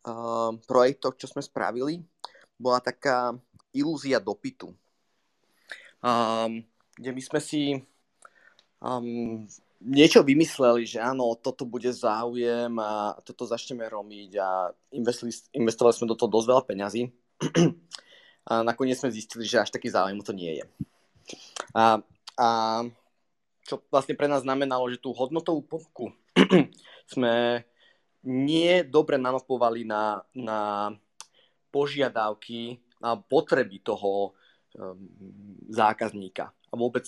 [0.09, 2.01] uh, projektoch, čo sme spravili,
[2.57, 3.37] bola taká
[3.73, 4.73] ilúzia dopytu.
[6.01, 6.65] Um,
[6.97, 7.61] kde my sme si
[8.81, 9.45] um,
[9.79, 16.11] niečo vymysleli, že áno, toto bude záujem a toto začneme robiť a investovali, investovali sme
[16.11, 17.01] do toho dosť veľa peňazí.
[18.51, 20.65] a nakoniec sme zistili, že až taký záujem to nie je.
[21.71, 22.03] A,
[22.35, 22.47] a
[23.63, 26.11] čo vlastne pre nás znamenalo, že tú hodnotovú ponuku
[27.13, 27.63] sme
[28.25, 30.91] nie dobre namapovali na, na
[31.71, 34.35] požiadavky a potreby toho
[34.75, 34.99] um,
[35.71, 36.51] zákazníka.
[36.51, 37.07] A vôbec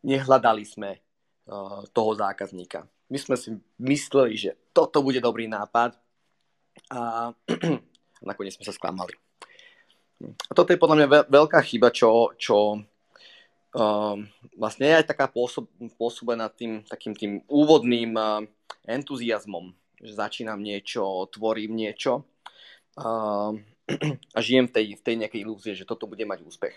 [0.00, 1.02] nehľadali sme
[1.92, 2.84] toho zákazníka.
[3.08, 5.96] My sme si mysleli, že toto bude dobrý nápad
[6.92, 7.32] a
[8.28, 9.16] nakoniec sme sa sklamali.
[10.20, 12.82] A toto je podľa mňa veľká chyba, čo, čo
[13.72, 14.18] um,
[14.58, 18.42] vlastne je aj taká pôsob, pôsobená tým takým tým úvodným uh,
[18.84, 22.26] entuziasmom, že začínam niečo, tvorím niečo
[22.98, 23.54] uh,
[24.36, 26.76] a žijem v tej, v tej nejakej ilúzie, že toto bude mať úspech.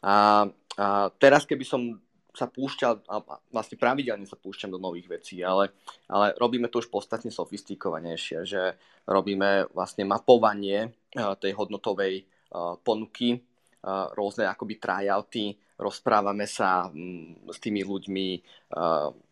[0.00, 2.00] A, a teraz, keby som
[2.34, 3.22] sa púšťal, a
[3.54, 5.70] vlastne pravidelne sa púšťam do nových vecí, ale,
[6.10, 8.74] ale robíme to už podstatne sofistikovanejšie, že
[9.06, 17.50] robíme vlastne mapovanie uh, tej hodnotovej uh, ponuky, uh, rôzne akoby tryouty, rozprávame sa mm,
[17.50, 18.26] s tými ľuďmi,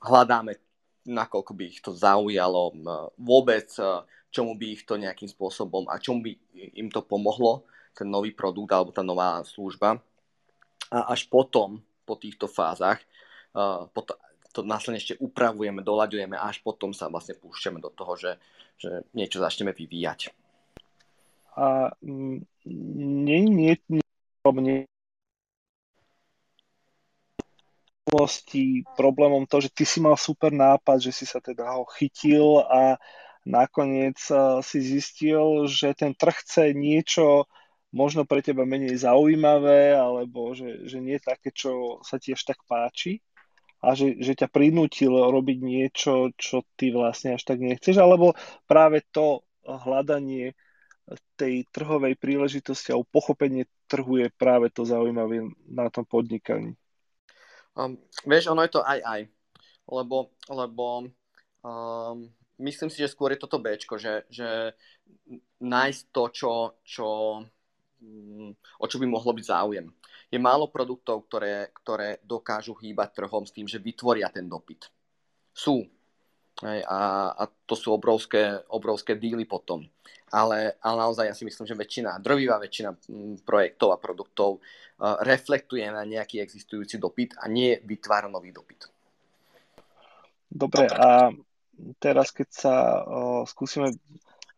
[0.03, 0.53] hľadáme
[1.07, 2.75] nakoľko by ich to zaujalo,
[3.15, 3.71] vôbec
[4.33, 6.33] čomu by ich to nejakým spôsobom a čomu by
[6.75, 7.63] im to pomohlo,
[7.93, 10.01] ten nový produkt alebo tá nová služba.
[10.91, 13.01] A až potom, po týchto fázach,
[13.95, 14.17] potom,
[14.53, 18.33] to následne ešte upravujeme, doľaďujeme a až potom sa vlastne púšťame do toho, že,
[18.77, 20.33] že niečo začneme vyvíjať.
[21.57, 23.77] A nie, nie, nie,
[28.13, 32.61] minulosti problémom to, že ty si mal super nápad, že si sa teda ho chytil
[32.61, 33.01] a
[33.49, 34.21] nakoniec
[34.63, 37.49] si zistil, že ten trh chce niečo
[37.93, 42.65] možno pre teba menej zaujímavé, alebo že, že nie také, čo sa ti až tak
[42.65, 43.21] páči
[43.85, 48.33] a že, že ťa prinútil robiť niečo, čo ty vlastne až tak nechceš, alebo
[48.65, 50.57] práve to hľadanie
[51.37, 56.79] tej trhovej príležitosti a pochopenie trhu je práve to zaujímavé na tom podnikaní.
[57.75, 59.21] Um, vieš, ono je to aj aj.
[59.91, 61.11] Lebo, lebo
[61.67, 62.31] um,
[62.63, 64.79] myslím si, že skôr je toto B, že, že
[65.59, 66.53] nájsť to, čo,
[66.87, 67.07] čo,
[68.79, 69.87] o čo by mohlo byť záujem.
[70.33, 74.89] Je málo produktov, ktoré, ktoré dokážu hýbať trhom s tým, že vytvoria ten dopyt.
[75.53, 75.85] Sú.
[76.63, 79.83] Hej, a, a to sú obrovské, obrovské díly potom.
[80.33, 82.91] Ale, ale naozaj ja si myslím, že väčšina, drvivá väčšina
[83.45, 84.63] projektov a produktov
[85.03, 88.89] reflektuje na nejaký existujúci dopyt a nie vytvára nový dopyt.
[90.53, 91.33] Dobre, a
[91.97, 93.97] teraz keď sa uh, skúsime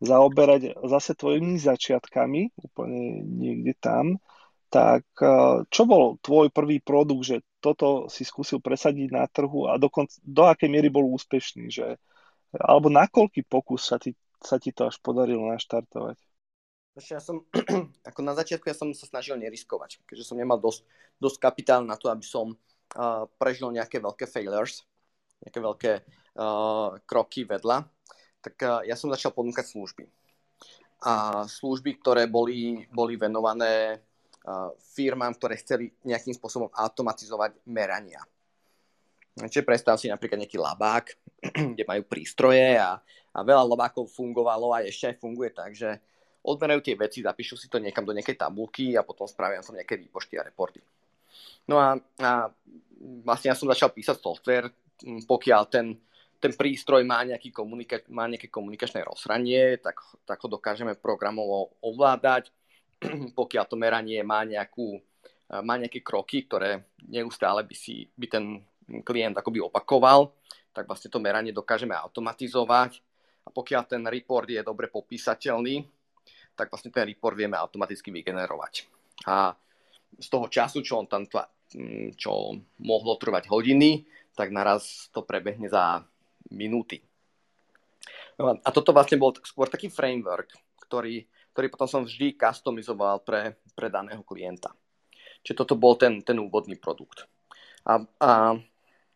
[0.03, 4.19] zaoberať zase tvojimi začiatkami, úplne niekde tam,
[4.67, 9.79] tak uh, čo bol tvoj prvý produkt, že toto si skúsil presadiť na trhu a
[9.79, 11.95] dokonca, do akej miery bol úspešný, že,
[12.53, 16.19] alebo na koľký pokus sa ti, sa ti to až podarilo naštartovať?
[16.95, 17.43] ja som,
[18.09, 20.87] ako na začiatku ja som sa snažil neriskovať, keďže som nemal dosť,
[21.19, 24.87] dosť kapitál na to, aby som uh, prežil nejaké veľké failures,
[25.43, 25.91] nejaké veľké
[26.39, 27.83] uh, kroky vedľa,
[28.45, 30.05] tak uh, ja som začal ponúkať služby.
[31.01, 38.21] A služby, ktoré boli, boli venované uh, firmám, ktoré chceli nejakým spôsobom automatizovať merania.
[39.35, 41.05] Čiže predstav si napríklad nejaký labák,
[41.75, 43.01] kde majú prístroje a,
[43.35, 45.99] a veľa labákov fungovalo a ešte aj funguje tak, že
[46.45, 49.97] odmerajú tie veci, zapíšu si to niekam do nejakej tabulky a potom spravia som nejaké
[49.97, 50.79] výpočty a reporty.
[51.67, 52.47] No a, a
[53.25, 54.69] vlastne ja som začal písať software,
[55.03, 55.97] pokiaľ ten,
[56.45, 59.97] ten prístroj má, nejaký komunika- má nejaké komunikačné rozhranie, tak,
[60.29, 62.53] tak ho dokážeme programovo ovládať.
[63.39, 65.01] pokiaľ to meranie má, nejakú,
[65.65, 68.45] má nejaké kroky, ktoré neustále by, si, by ten
[69.01, 70.37] klient akoby opakoval,
[70.69, 73.01] tak vlastne to meranie dokážeme automatizovať.
[73.45, 75.85] A pokiaľ ten report je dobre popísateľný,
[76.57, 78.73] tak vlastne ten report vieme automaticky vygenerovať.
[79.29, 79.53] A
[80.15, 85.67] z toho času, čo on tam mm, čo mohlo trvať hodiny, tak naraz to prebehne
[85.67, 86.03] za
[86.51, 87.01] minúty.
[88.35, 90.51] No a toto vlastne bol skôr taký framework,
[90.85, 91.25] ktorý
[91.55, 94.75] ktorý potom som vždy customizoval pre, pre daného klienta.
[95.39, 97.23] Čiže toto bol ten, ten úvodný produkt.
[97.87, 98.59] A, a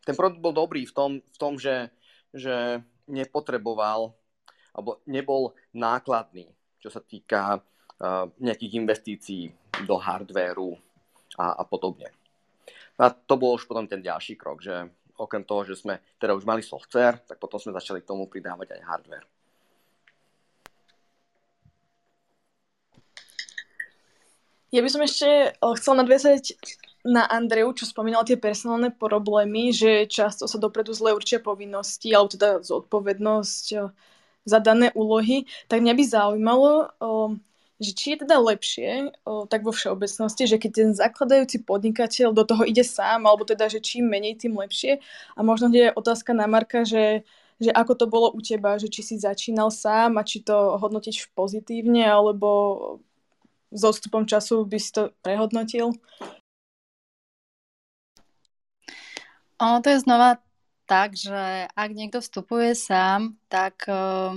[0.08, 1.92] ten produkt bol dobrý v tom, v tom že,
[2.32, 2.80] že
[3.12, 4.16] nepotreboval
[4.72, 6.48] alebo nebol nákladný,
[6.80, 9.52] čo sa týka uh, nejakých investícií
[9.84, 10.80] do hardvéru
[11.36, 12.08] a, a podobne.
[12.96, 14.88] A to bol už potom ten ďalší krok, že
[15.20, 18.80] okrem toho, že sme teda už mali software, tak potom sme začali k tomu pridávať
[18.80, 19.28] aj hardware.
[24.70, 26.54] Ja by som ešte eh, chcel nadviazať
[27.08, 32.30] na Andreu, čo spomínal tie personálne problémy, že často sa dopredu zle určia povinnosti, alebo
[32.30, 33.90] teda zodpovednosť eh,
[34.46, 37.30] za dané úlohy, tak mňa by zaujímalo, eh,
[37.80, 39.16] že či je teda lepšie,
[39.48, 43.80] tak vo všeobecnosti, že keď ten zakladajúci podnikateľ do toho ide sám, alebo teda, že
[43.80, 45.00] čím menej, tým lepšie.
[45.36, 47.24] A možno je otázka na Marka, že,
[47.56, 51.32] že ako to bolo u teba, že či si začínal sám a či to hodnotiť
[51.32, 53.00] pozitívne, alebo
[53.72, 55.96] s odstupom času by si to prehodnotil?
[59.60, 60.44] Ono to je znova
[60.84, 64.36] tak, že ak niekto vstupuje sám, tak uh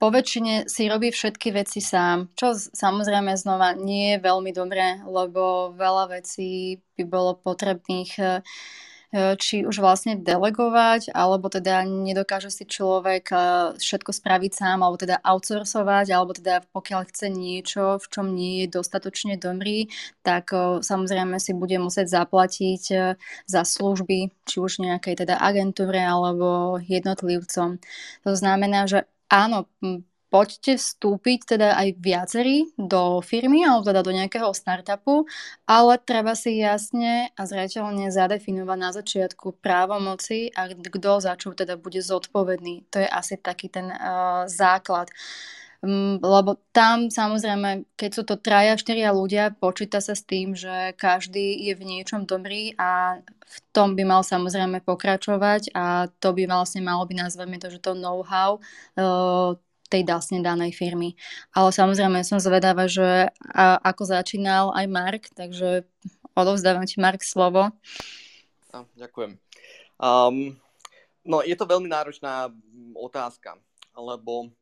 [0.00, 5.76] po väčšine si robí všetky veci sám, čo samozrejme znova nie je veľmi dobré, lebo
[5.76, 8.24] veľa vecí by bolo potrebných e,
[9.36, 13.36] či už vlastne delegovať, alebo teda nedokáže si človek e,
[13.76, 18.72] všetko spraviť sám, alebo teda outsourcovať, alebo teda pokiaľ chce niečo, v čom nie je
[18.72, 19.92] dostatočne dobrý,
[20.24, 22.82] tak e, samozrejme si bude musieť zaplatiť
[23.44, 27.76] za služby, či už nejakej teda agentúre alebo jednotlivcom.
[28.24, 29.70] To znamená, že áno,
[30.30, 35.26] poďte vstúpiť teda aj viacerí do firmy alebo teda do nejakého startupu,
[35.66, 41.74] ale treba si jasne a zreteľne zadefinovať na začiatku právomoci a kto za čo teda
[41.74, 42.86] bude zodpovedný.
[42.94, 45.10] To je asi taký ten uh, základ.
[45.10, 45.59] Um,
[46.20, 51.56] lebo tam samozrejme, keď sú to traja, štyria ľudia, počíta sa s tým, že každý
[51.56, 56.84] je v niečom dobrý a v tom by mal samozrejme pokračovať a to by vlastne
[56.84, 58.60] malo by nazveme to, že to know-how
[59.00, 59.56] uh,
[59.88, 61.16] tej vlastne danej firmy.
[61.56, 65.88] Ale samozrejme som zvedáva, že ako začínal aj Mark, takže
[66.38, 67.72] odovzdávam ti Mark slovo.
[68.70, 69.34] A, ďakujem.
[69.98, 70.60] Um,
[71.26, 72.54] no je to veľmi náročná
[72.94, 73.58] otázka,
[73.98, 74.54] lebo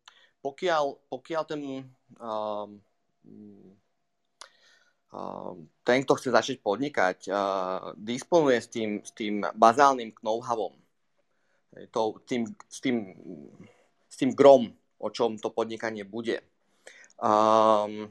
[0.48, 1.60] pokiaľ, pokiaľ ten,
[2.16, 2.80] um,
[5.12, 10.72] um, ten, kto chce začať podnikať, uh, disponuje s tým, s tým bazálnym know-howom,
[11.92, 13.12] to, tým, s, tým,
[14.08, 16.40] s tým grom, o čom to podnikanie bude.
[17.20, 18.08] Um,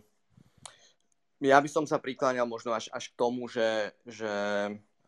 [1.41, 4.33] ja by som sa prikláňal možno až, až k tomu, že, že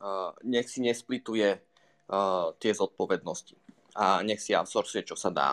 [0.02, 3.54] uh, nech si nesplituje uh, tie zodpovednosti
[3.94, 5.50] a nech si outsourcuje, čo sa dá.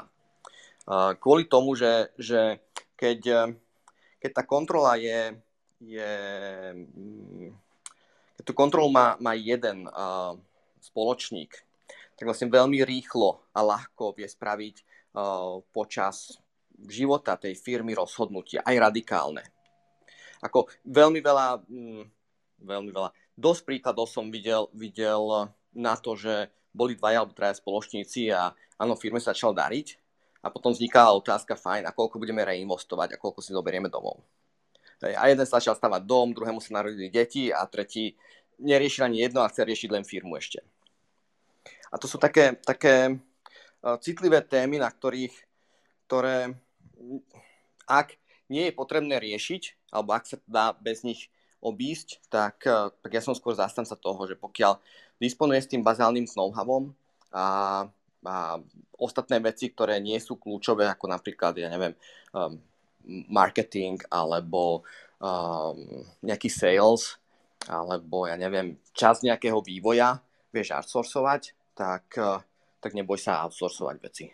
[1.19, 2.63] Kvôli tomu, že, že
[2.95, 3.43] keď, e,
[4.23, 5.35] keď tá kontrola je,
[5.83, 6.13] je
[6.79, 7.51] mm,
[8.39, 10.37] keď tú kontrolu má, má jeden uh,
[10.85, 11.57] spoločník,
[12.21, 14.77] tak vlastne veľmi rýchlo a ľahko vie spraviť
[15.17, 16.37] uh, počas
[16.85, 19.41] života tej firmy rozhodnutia, aj radikálne.
[20.45, 22.05] Ako veľmi veľa, mm,
[22.61, 23.09] veľmi veľa,
[23.41, 29.01] dosť príkladov som videl, videl na to, že boli dvaja alebo traja spoločníci a áno,
[29.01, 30.06] firme sa začal dariť,
[30.47, 34.23] a potom vzniká otázka, fajn, a koľko budeme reinvestovať a koľko si zoberieme domov.
[35.03, 38.15] A jeden sa začal stavať dom, druhému sa narodili deti a tretí
[38.63, 40.65] neriešil ani jedno a chce riešiť len firmu ešte.
[41.93, 43.15] A to sú také, také e,
[44.01, 45.35] citlivé témy, na ktorých,
[46.09, 46.57] ktoré
[47.85, 48.17] ak
[48.49, 51.29] nie je potrebné riešiť, alebo ak sa dá bez nich
[51.61, 54.81] obísť, tak, e, tak ja som skôr zastanca toho, že pokiaľ
[55.21, 56.97] disponuje s tým bazálnym know-howom
[57.33, 57.45] a
[58.27, 58.59] a
[58.99, 61.95] ostatné veci, ktoré nie sú kľúčové, ako napríklad, ja neviem,
[62.35, 62.59] um,
[63.31, 64.83] marketing alebo
[65.23, 67.17] um, nejaký sales,
[67.71, 70.19] alebo ja neviem, čas nejakého vývoja
[70.51, 72.43] vieš outsourcovať, tak, uh,
[72.83, 74.27] tak neboj sa outsourcovať veci.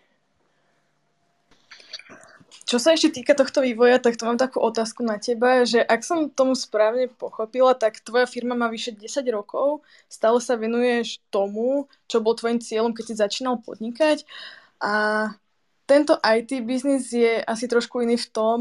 [2.63, 6.01] Čo sa ešte týka tohto vývoja, tak to mám takú otázku na teba, že ak
[6.07, 11.91] som tomu správne pochopila, tak tvoja firma má vyše 10 rokov, stále sa venuješ tomu,
[12.07, 14.25] čo bol tvojim cieľom, keď si začínal podnikať
[14.83, 14.93] a
[15.87, 18.59] tento IT biznis je asi trošku iný v tom,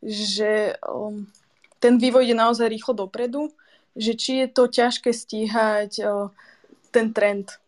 [0.00, 1.28] že um,
[1.82, 3.52] ten vývoj ide naozaj rýchlo dopredu,
[3.98, 6.30] že či je to ťažké stíhať uh,
[6.94, 7.58] ten trend,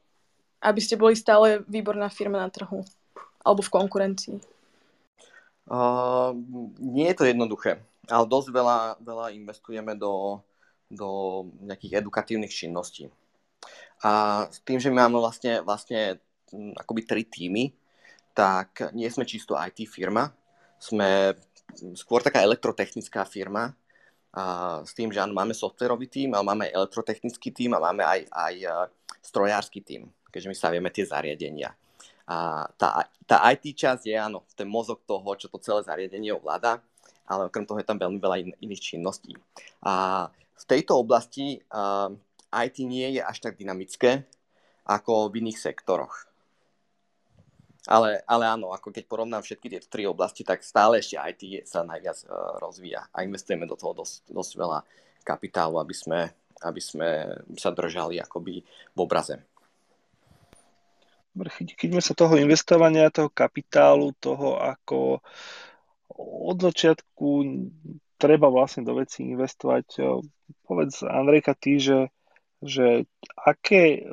[0.62, 2.86] aby ste boli stále výborná firma na trhu
[3.44, 4.36] alebo v konkurencii.
[5.70, 6.34] Uh,
[6.82, 7.78] nie je to jednoduché,
[8.10, 10.42] ale dosť veľa, veľa investujeme do,
[10.90, 11.08] do
[11.62, 13.06] nejakých edukatívnych činností.
[14.02, 16.18] A s tým, že my máme vlastne, vlastne
[16.74, 17.70] akoby tri týmy,
[18.34, 20.26] tak nie sme čisto IT firma,
[20.80, 21.38] sme
[21.94, 23.70] skôr taká elektrotechnická firma,
[24.30, 24.42] a
[24.86, 28.54] s tým, že áno, máme softwarový tím, ale máme elektrotechnický tím a máme aj, aj
[29.18, 31.74] strojársky tím, keďže my stavieme tie zariadenia.
[32.26, 36.82] A tá, tá IT časť je áno, ten mozog toho, čo to celé zariadenie ovláda,
[37.30, 39.38] ale okrem toho je tam veľmi veľa in, iných činností.
[39.86, 42.10] A v tejto oblasti uh,
[42.50, 44.26] IT nie je až tak dynamické
[44.84, 46.26] ako v iných sektoroch.
[47.88, 51.80] Ale, ale áno, ako keď porovnám všetky tie tri oblasti, tak stále ešte IT sa
[51.80, 54.78] najviac uh, rozvíja a investujeme do toho dosť, dosť veľa
[55.24, 56.20] kapitálu, aby sme,
[56.60, 57.08] aby sme
[57.56, 59.49] sa držali akoby v obraze.
[61.35, 65.22] Sme sa toho investovania, toho kapitálu, toho ako
[66.20, 67.28] od začiatku
[68.20, 69.87] treba vlastne do veci investovať.
[70.66, 72.12] Povedz, Andrejka, ty, že,
[72.61, 73.09] že
[73.39, 74.05] aké,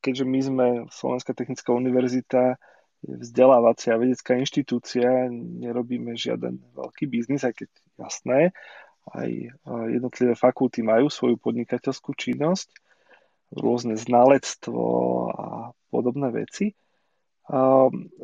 [0.00, 2.56] keďže my sme Slovenská technická univerzita,
[3.02, 8.40] vzdelávacia vedecká inštitúcia, nerobíme žiaden veľký biznis, aj keď jasné,
[9.10, 9.50] aj
[9.90, 12.70] jednotlivé fakulty majú svoju podnikateľskú činnosť,
[13.52, 14.86] rôzne znalectvo
[15.34, 15.46] a
[15.92, 16.72] podobné veci.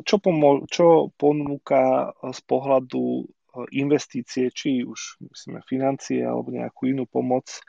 [0.09, 3.29] Čo, pomo- čo ponúka z pohľadu
[3.77, 7.61] investície, či už myslíme financie alebo nejakú inú pomoc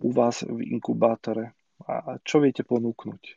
[0.00, 1.52] u vás v inkubátore?
[1.84, 3.36] A čo viete ponúknuť?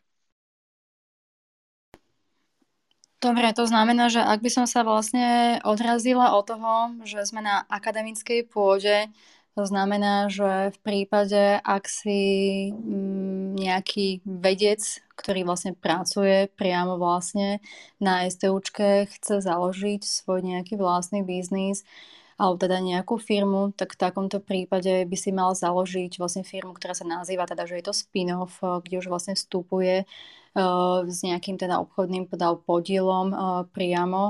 [3.19, 7.67] Dobre, to znamená, že ak by som sa vlastne odrazila od toho, že sme na
[7.67, 9.11] akademickej pôde,
[9.59, 12.21] to znamená, že v prípade, ak si
[12.71, 13.28] mm,
[13.59, 14.79] nejaký vedec,
[15.19, 17.59] ktorý vlastne pracuje priamo vlastne
[17.99, 21.83] na STUčke, chce založiť svoj nejaký vlastný biznis,
[22.39, 26.95] alebo teda nejakú firmu, tak v takomto prípade by si mal založiť vlastne firmu, ktorá
[26.95, 30.07] sa nazýva teda, že je to spin-off, kde už vlastne vstupuje
[31.05, 33.31] s nejakým teda obchodným podal podielom
[33.69, 34.21] priamo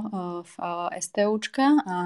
[0.44, 0.54] v
[1.00, 1.98] STUčka a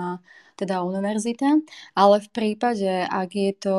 [0.54, 1.66] teda univerzita,
[1.98, 3.78] ale v prípade, ak je to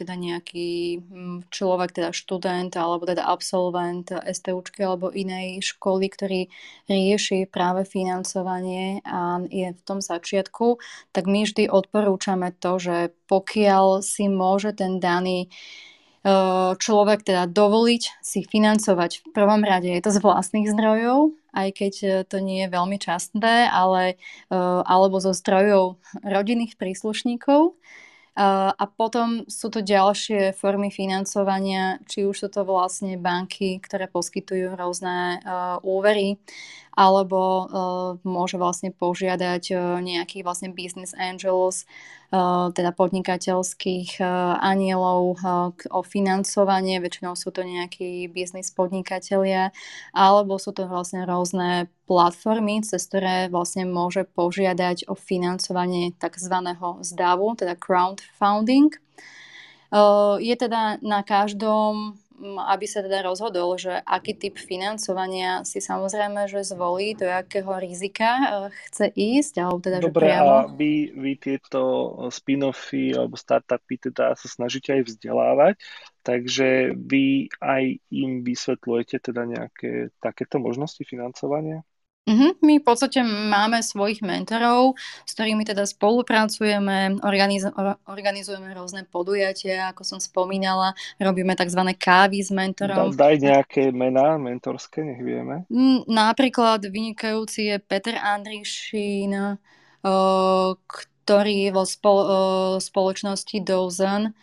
[0.00, 1.04] teda nejaký
[1.52, 6.40] človek, teda študent alebo teda absolvent STUčky alebo inej školy, ktorý
[6.88, 10.80] rieši práve financovanie a je v tom začiatku,
[11.12, 15.52] tak my vždy odporúčame to, že pokiaľ si môže ten daný
[16.76, 21.94] človek teda dovoliť si financovať v prvom rade je to z vlastných zdrojov, aj keď
[22.02, 24.18] e, to nie je veľmi časté, ale,
[24.50, 27.78] alebo zo zdrojov rodinných príslušníkov.
[28.36, 34.76] A potom sú to ďalšie formy financovania, či už sú to vlastne banky, ktoré poskytujú
[34.76, 35.40] rôzne
[35.80, 36.36] úvery,
[36.96, 37.68] alebo
[38.24, 41.84] môže vlastne požiadať nejakých vlastne business angels,
[42.72, 44.18] teda podnikateľských
[44.58, 45.38] anielov
[45.92, 49.70] o financovanie, väčšinou sú to nejakí biznis podnikatelia,
[50.10, 56.54] alebo sú to vlastne rôzne platformy, cez ktoré vlastne môže požiadať o financovanie tzv.
[57.06, 58.90] zdavu, teda crowdfunding.
[60.42, 66.62] Je teda na každom aby sa teda rozhodol, že aký typ financovania si samozrejme, že
[66.62, 68.46] zvolí, do akého rizika e,
[68.92, 70.50] chce ísť, alebo teda, Dobre, že priamo...
[70.52, 71.80] a vy, vy tieto
[72.28, 75.74] spin-offy alebo startupy teda sa snažíte aj vzdelávať,
[76.20, 77.82] takže vy aj
[78.12, 81.80] im vysvetľujete teda nejaké takéto možnosti financovania?
[82.26, 82.58] Uh-huh.
[82.58, 87.70] My v podstate máme svojich mentorov, s ktorými teda spolupracujeme, organiz-
[88.02, 91.86] organizujeme rôzne podujatia, ako som spomínala, robíme tzv.
[91.94, 93.14] kávy s mentorom.
[93.14, 95.70] Daj nejaké mená mentorské, nech vieme.
[96.10, 99.62] Napríklad vynikajúci je Peter Andrišín,
[100.02, 101.86] ktorý vo
[102.82, 104.34] spoločnosti Dozen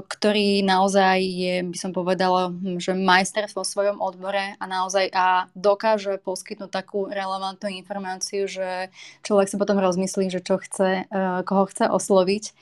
[0.00, 5.46] ktorý naozaj je, by som povedala, hm, že majster vo svojom odbore a naozaj a
[5.52, 8.88] dokáže poskytnúť takú relevantnú informáciu, že
[9.22, 12.56] človek si potom rozmyslí, že čo chce, e, koho chce osloviť.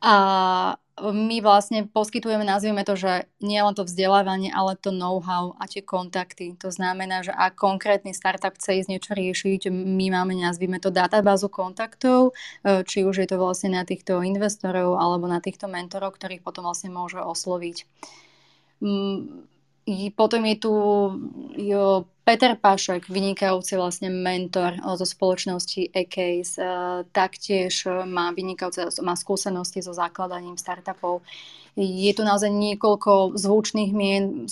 [0.00, 0.16] A
[1.08, 5.80] my vlastne poskytujeme, nazvime to, že nie len to vzdelávanie, ale to know-how a tie
[5.80, 6.52] kontakty.
[6.60, 11.48] To znamená, že ak konkrétny startup chce ísť niečo riešiť, my máme, nazvime to, databázu
[11.48, 16.44] kontaktov, e, či už je to vlastne na týchto investorov alebo na týchto mentorov, ktorých
[16.44, 17.88] potom vlastne môže osloviť.
[18.84, 19.48] Mm,
[20.14, 20.72] potom je tu
[21.56, 29.18] jo, Peter Pašek, vynikajúci vlastne mentor eh, zo spoločnosti eCase, eh, taktiež má vynikajúce, má
[29.18, 31.26] skúsenosti so zakladaním startupov.
[31.74, 34.46] Je tu naozaj niekoľko zvučných mien,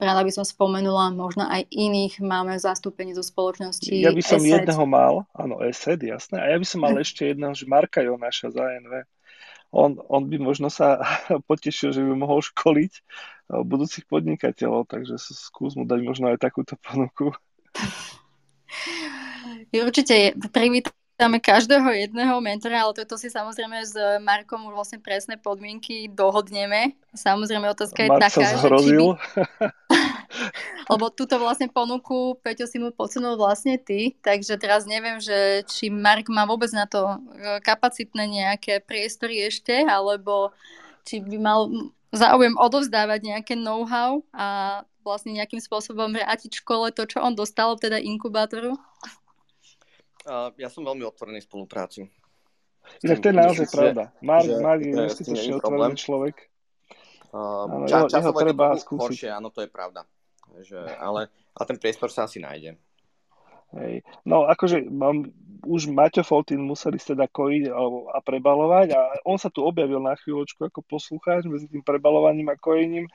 [0.00, 4.64] rada by som spomenula, možno aj iných máme zastúpenie zo spoločnosti Ja by som ESET.
[4.64, 8.56] jedného mal, áno, ESET, jasné, a ja by som mal ešte jedného, že Marka Jonáša
[8.56, 9.04] za ANV
[9.70, 11.00] on, on by možno sa
[11.48, 13.02] potešil, že by mohol školiť eh,
[13.48, 17.32] budúcich podnikateľov, takže skús mu dať možno aj takúto ponuku.
[19.72, 25.34] Určite privítam Máme každého jedného mentora, ale toto si samozrejme s Markom už vlastne presné
[25.34, 26.94] podmienky dohodneme.
[27.10, 29.18] Samozrejme otázka je Mark taká, sa zhrozil.
[29.18, 29.66] Že by...
[30.94, 35.90] Lebo túto vlastne ponuku, Peťo, si mu podsunul vlastne ty, takže teraz neviem, že či
[35.90, 40.54] Mark má vôbec na to e, kapacitné nejaké priestory ešte, alebo
[41.02, 47.24] či by mal záujem odovzdávať nejaké know-how a vlastne nejakým spôsobom vrátiť škole to, čo
[47.24, 48.76] on dostal, teda inkubátoru.
[50.60, 52.12] Ja som veľmi otvorený spolupráci.
[53.04, 54.12] Inak to je naozaj pravda.
[54.20, 56.36] Mark, že, Mark je neskutočne otvorený človek.
[57.28, 60.08] Uh, ča, časovo je to horšie, áno, to je pravda.
[60.64, 62.80] Že, ale, ale ten priestor sa asi nájde.
[63.76, 64.00] Hej.
[64.24, 65.28] No akože mám,
[65.64, 67.70] už Maťo Foltin museli teda kojiť
[68.12, 72.56] a prebalovať a on sa tu objavil na chvíľočku ako poslucháč medzi tým prebalovaním a
[72.58, 73.06] kojením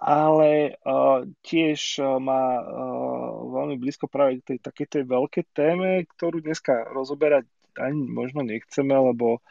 [0.00, 6.40] ale uh, tiež má uh, veľmi blízko práve k tej takej tej veľkej téme, ktorú
[6.40, 7.44] dneska rozoberať
[7.76, 9.44] ani možno nechceme, lebo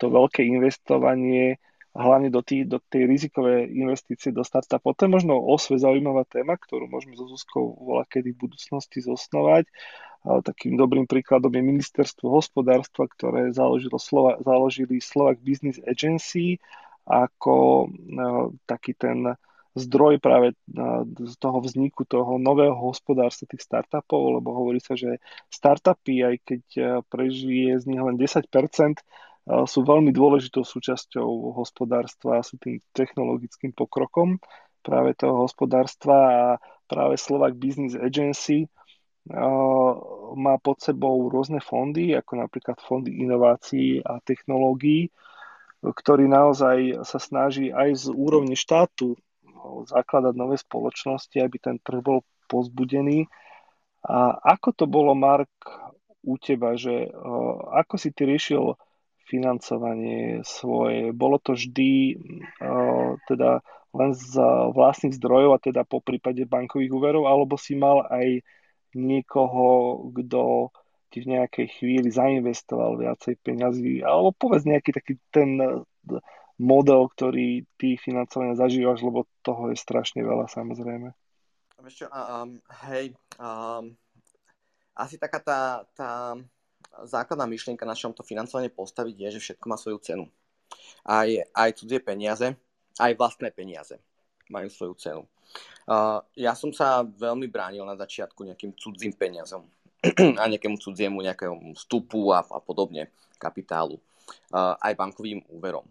[0.00, 1.60] to veľké investovanie
[1.90, 4.94] hlavne do, tý, do tej rizikovej investície do startupov.
[4.94, 9.66] To je možno osve zaujímavá téma, ktorú môžeme so Zuzkou volať kedy v budúcnosti zosnovať.
[10.20, 16.60] Takým dobrým príkladom je ministerstvo hospodárstva, ktoré založilo Slova, založili Slovak Business Agency
[17.08, 19.34] ako uh, taký ten
[19.74, 20.58] zdroj práve
[21.14, 26.62] z toho vzniku toho nového hospodárstva tých startupov, lebo hovorí sa, že startupy, aj keď
[26.74, 29.02] e, prežije z nich len 10%, e,
[29.46, 34.36] sú veľmi dôležitou súčasťou hospodárstva, sú tým technologickým pokrokom
[34.80, 36.44] práve toho hospodárstva a
[36.88, 38.68] práve Slovak Business Agency
[40.34, 45.12] má pod sebou rôzne fondy, ako napríklad fondy inovácií a technológií,
[45.84, 49.16] ktorý naozaj sa snaží aj z úrovne štátu
[49.88, 53.28] zakladať nové spoločnosti, aby ten trh bol pozbudený.
[54.00, 55.52] A ako to bolo, Mark,
[56.24, 57.12] u teba, že
[57.76, 58.72] ako si ty riešil
[59.30, 61.14] financovanie svoje?
[61.14, 62.18] Bolo to vždy
[62.58, 63.62] uh, teda
[63.94, 64.38] len z
[64.74, 68.42] vlastných zdrojov a teda po prípade bankových úverov, alebo si mal aj
[68.94, 70.70] niekoho, kto
[71.10, 75.58] ti v nejakej chvíli zainvestoval viacej peňazí, alebo povedz nejaký taký ten
[76.60, 81.10] model, ktorý ty financovania zažívaš, lebo toho je strašne veľa samozrejme.
[81.90, 82.60] Čo, um,
[82.92, 83.96] hej, um,
[84.92, 85.60] asi taká tá,
[85.96, 86.36] tá
[87.04, 90.24] základná myšlienka, na čom to financovanie postaviť, je, že všetko má svoju cenu.
[91.06, 92.54] Aj, aj cudzie peniaze,
[93.00, 93.96] aj vlastné peniaze
[94.50, 95.22] majú svoju cenu.
[95.86, 99.66] Uh, ja som sa veľmi bránil na začiatku nejakým cudzím peniazom
[100.40, 103.98] a nejakému cudziemu nejakému vstupu a, a podobne, kapitálu,
[104.54, 105.86] uh, aj bankovým úverom.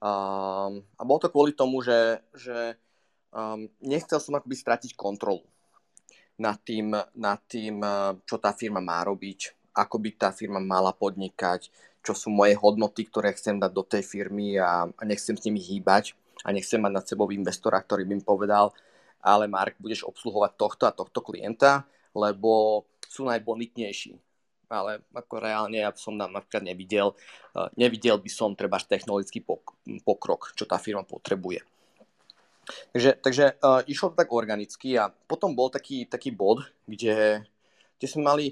[0.00, 2.76] Um, a bolo to kvôli tomu, že, že
[3.32, 5.44] um, nechcel som akoby stratiť kontrolu
[6.40, 10.94] nad tým, nad tým, uh, čo tá firma má robiť, ako by tá firma mala
[10.94, 11.68] podnikať,
[12.00, 15.58] čo sú moje hodnoty, ktoré chcem dať do tej firmy a, a nechcem s nimi
[15.58, 16.14] hýbať
[16.46, 18.70] a nechcem mať nad sebou investora, ktorý by mi povedal,
[19.24, 24.20] ale Mark, budeš obsluhovať tohto a tohto klienta, lebo sú najbonitnejší
[24.74, 27.14] ale ako reálne ja som nám napríklad nevidel,
[27.54, 29.44] uh, nevidel by som treba technologický
[30.02, 31.62] pokrok, čo tá firma potrebuje.
[32.96, 37.44] Takže, takže uh, išlo to tak organicky a potom bol taký, taký bod, kde,
[38.00, 38.46] kde sme mali,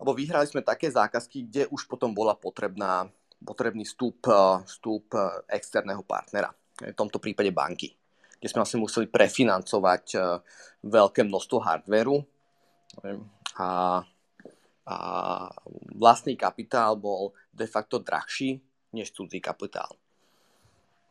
[0.00, 3.06] alebo vyhrali sme také zákazky, kde už potom bola potrebná,
[3.42, 7.94] potrebný vstup, uh, vstup uh, externého partnera, v tomto prípade banky,
[8.42, 10.42] kde sme vlastne museli prefinancovať uh,
[10.82, 12.18] veľké množstvo hardveru
[13.58, 13.68] a
[14.84, 14.96] a
[15.96, 18.60] vlastný kapitál bol de facto drahší
[18.92, 19.96] než cudzí kapitál.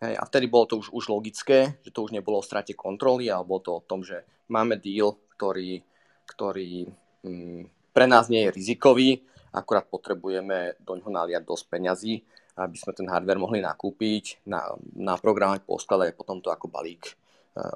[0.03, 3.47] A vtedy bolo to už, už logické, že to už nebolo o strate kontroly, ale
[3.47, 5.79] bolo to o tom, že máme deal, ktorý,
[6.27, 6.86] ktorý
[7.23, 7.63] mm,
[7.93, 9.21] pre nás nie je rizikový,
[9.53, 12.13] akurát potrebujeme do ňoho naliať dosť peňazí,
[12.57, 17.13] aby sme ten hardware mohli nakúpiť, na, naprogramovať, poskladať a potom to ako balík e,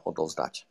[0.05, 0.65] odovzdať.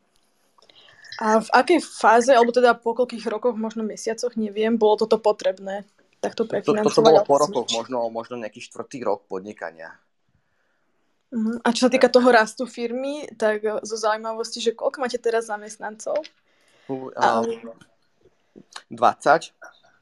[1.17, 5.87] A v akej fáze, alebo teda po koľkých rokoch, možno mesiacoch, neviem, bolo toto potrebné
[6.21, 6.85] takto prefinancovať?
[6.85, 9.97] To, toto bolo po rokoch, možno, možno nejaký štvrtý rok podnikania.
[11.33, 11.59] Uh-huh.
[11.65, 16.21] A čo sa týka toho rastu firmy, tak zo zaujímavosti, že koľko máte teraz zamestnancov?
[16.87, 17.43] Uh, um,
[18.89, 19.53] 20,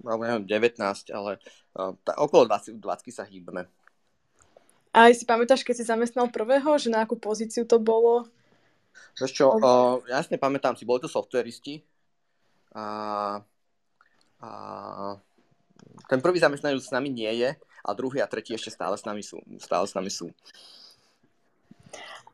[0.05, 0.81] alebo neviem, 19,
[1.15, 1.41] ale
[1.77, 3.65] uh, tá, okolo 20, 20 sa hýbeme.
[4.95, 8.23] A si pamätáš, keď si zamestnal prvého, že na akú pozíciu to bolo?
[9.19, 11.83] Vieš čo, uh, jasne pamätám si, boli to softveristi
[12.75, 12.87] a,
[14.39, 14.49] a
[16.07, 17.49] ten prvý zamestnanec s nami nie je
[17.85, 19.39] a druhý a tretí ešte stále s nami sú.
[19.59, 20.31] Stále s nami sú.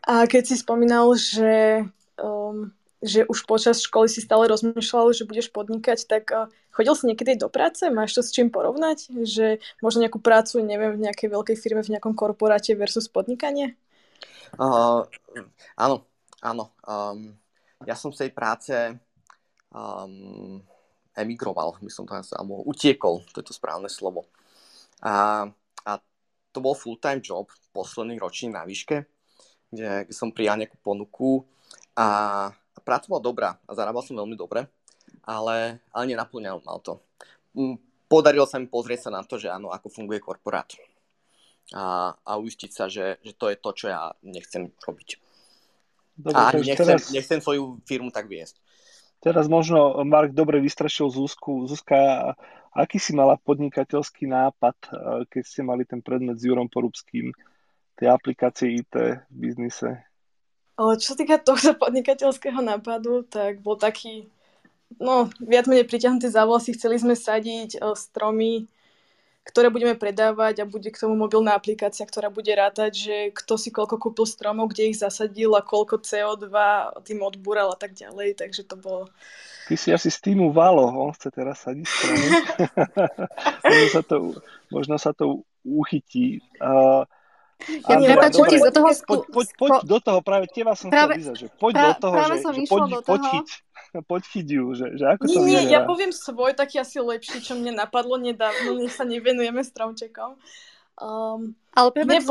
[0.01, 1.85] A keď si spomínal, že
[2.17, 6.29] um, že už počas školy si stále rozmýšľal, že budeš podnikať, tak
[6.69, 7.81] chodil si niekedy do práce?
[7.89, 9.09] Máš to s čím porovnať?
[9.25, 13.73] Že možno nejakú prácu, neviem, v nejakej veľkej firme, v nejakom korporáte versus podnikanie?
[14.61, 15.01] Uh,
[15.73, 16.05] áno,
[16.45, 16.69] áno.
[16.85, 17.33] Um,
[17.89, 18.75] ja som z tej práce
[19.73, 20.61] um,
[21.17, 24.29] emigroval, by som to alebo utiekol, to je to správne slovo.
[25.01, 25.49] A,
[25.89, 25.91] a
[26.53, 29.09] to bol full-time job, posledný ročník na výške,
[29.73, 31.41] kde som prijal nejakú ponuku
[31.97, 32.51] a
[32.91, 34.67] práca bola dobrá a zarábal som veľmi dobre,
[35.23, 36.99] ale, ale nenaplňal mal to.
[37.55, 37.79] Mm,
[38.11, 40.67] podarilo sa mi pozrieť sa na to, že áno, ako funguje korporát
[41.71, 45.09] a, a uistiť sa, že, že to je to, čo ja nechcem robiť.
[46.19, 48.59] Dobre, a nechcem, teraz, nechcem svoju firmu tak viesť.
[49.23, 51.63] Teraz možno Mark dobre vystrašil Zuzku.
[51.71, 52.35] Zuzka,
[52.75, 57.31] aký si mala podnikateľský nápad, eh, keď ste mali ten predmet s Jurom Porubským,
[57.95, 60.10] tie aplikácie IT v biznise?
[60.97, 64.25] Čo sa týka tohto podnikateľského nápadu, tak bol taký,
[64.97, 66.73] no, viac menej priťahnutý za vlasy.
[66.73, 68.65] Chceli sme sadiť stromy,
[69.41, 73.69] ktoré budeme predávať a bude k tomu mobilná aplikácia, ktorá bude rátať, že kto si
[73.73, 76.49] koľko kúpil stromov, kde ich zasadil a koľko CO2
[77.05, 78.37] tým odbúral a tak ďalej.
[78.37, 79.09] Takže to bolo...
[79.69, 82.27] Ty si asi z týmu Valo, on chce teraz sadiť stromy.
[83.69, 84.17] možno, sa to,
[84.69, 86.41] možno sa to uchytí.
[86.61, 87.05] Uh,
[87.69, 88.87] ja prepáč, ti do toho...
[88.89, 92.15] Poď, poď, poď do toho, práve teba som práve, chcel vyzať, že poď do toho,
[92.15, 93.05] práve že, som že poď, do toho.
[93.05, 93.47] poď, chyť,
[94.09, 97.37] poď chyť ju, že, že ako nie, to Nie, ja poviem svoj, taký asi lepší,
[97.43, 100.37] čo mne napadlo nedávno, nech sa nevenujeme stromčekom.
[101.01, 102.25] Um, Ale prepáč.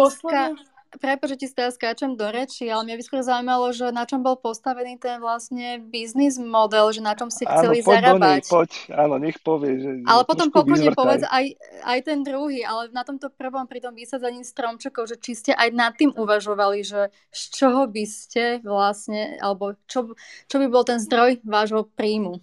[0.91, 4.27] Prepo, že ti teraz skáčem do reči, ale mňa by skôr zaujímalo, že na čom
[4.27, 8.27] bol postavený ten vlastne biznis model, že na čom si chceli áno, poď zarábať.
[8.27, 9.79] Nej, poď, áno, nech povie.
[9.79, 11.55] Že, ale potom pokojne povedz aj,
[11.87, 15.71] aj ten druhý, ale na tomto prvom pri tom vysadzaní stromčekov, že či ste aj
[15.71, 20.19] nad tým uvažovali, že z čoho by ste vlastne, alebo čo,
[20.51, 22.43] čo by bol ten zdroj vášho príjmu?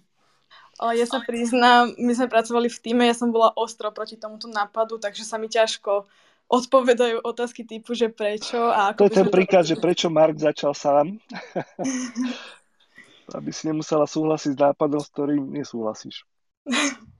[0.78, 4.96] Ja sa priznám, my sme pracovali v týme, ja som bola ostro proti tomuto nápadu,
[5.02, 6.06] takže sa mi ťažko
[6.48, 9.04] odpovedajú otázky typu, že prečo a ako...
[9.04, 9.76] To je ten príklad, to...
[9.76, 11.20] že prečo Mark začal sám.
[13.36, 16.24] Aby si nemusela súhlasiť s nápadom, s ktorým nesúhlasíš.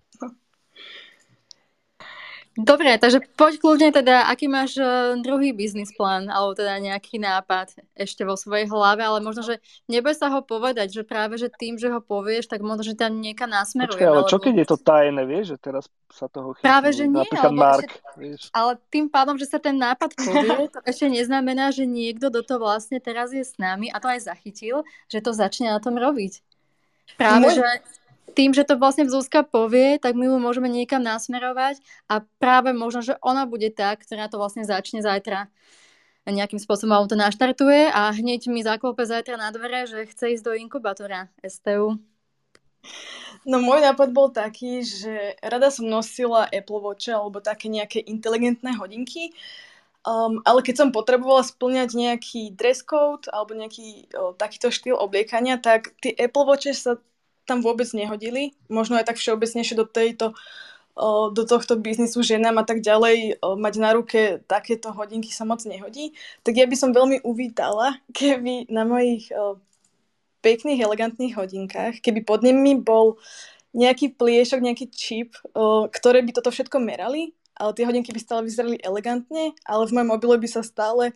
[2.59, 7.71] Dobre, takže poď kľudne teda, aký máš uh, druhý biznis plán, alebo teda nejaký nápad
[7.95, 11.79] ešte vo svojej hlave, ale možno, že neboj sa ho povedať, že práve, že tým,
[11.79, 13.95] že ho povieš, tak možno, že tam nieka nasmeruje.
[13.95, 17.07] Počkej, ale čo keď je to tajné, vieš, že teraz sa toho chytí, Práve, že
[17.07, 18.43] nie, napríklad Mark, ešte, vieš.
[18.51, 22.59] ale tým pádom, že sa ten nápad povie, to ešte neznamená, že niekto do toho
[22.59, 26.43] vlastne teraz je s nami a to aj zachytil, že to začne na tom robiť.
[27.15, 27.63] Práve, Môj...
[27.63, 27.71] že
[28.39, 33.03] tým, že to vlastne Zuzka povie, tak my ju môžeme niekam nasmerovať a práve možno,
[33.03, 35.51] že ona bude tá, ktorá to vlastne začne zajtra
[36.33, 40.53] nejakým spôsobom to naštartuje a hneď mi zaklope zajtra na dvere, že chce ísť do
[40.57, 41.97] inkubátora STU.
[43.45, 48.77] No môj nápad bol taký, že rada som nosila Apple Watch alebo také nejaké inteligentné
[48.77, 49.35] hodinky,
[50.05, 55.59] um, ale keď som potrebovala splňať nejaký dress code alebo nejaký o, takýto štýl obliekania,
[55.59, 57.01] tak tie Apple Watche sa
[57.49, 58.53] tam vôbec nehodili.
[58.69, 60.37] Možno aj tak všeobecnejšie do tejto
[61.31, 66.11] do tohto biznisu ženám a tak ďalej mať na ruke takéto hodinky sa moc nehodí,
[66.43, 69.31] tak ja by som veľmi uvítala, keby na mojich
[70.43, 73.19] pekných, elegantných hodinkách, keby pod nimi bol
[73.79, 75.39] nejaký pliešok, nejaký čip,
[75.95, 80.11] ktoré by toto všetko merali, ale tie hodinky by stále vyzerali elegantne, ale v mojom
[80.19, 81.15] mobile by sa stále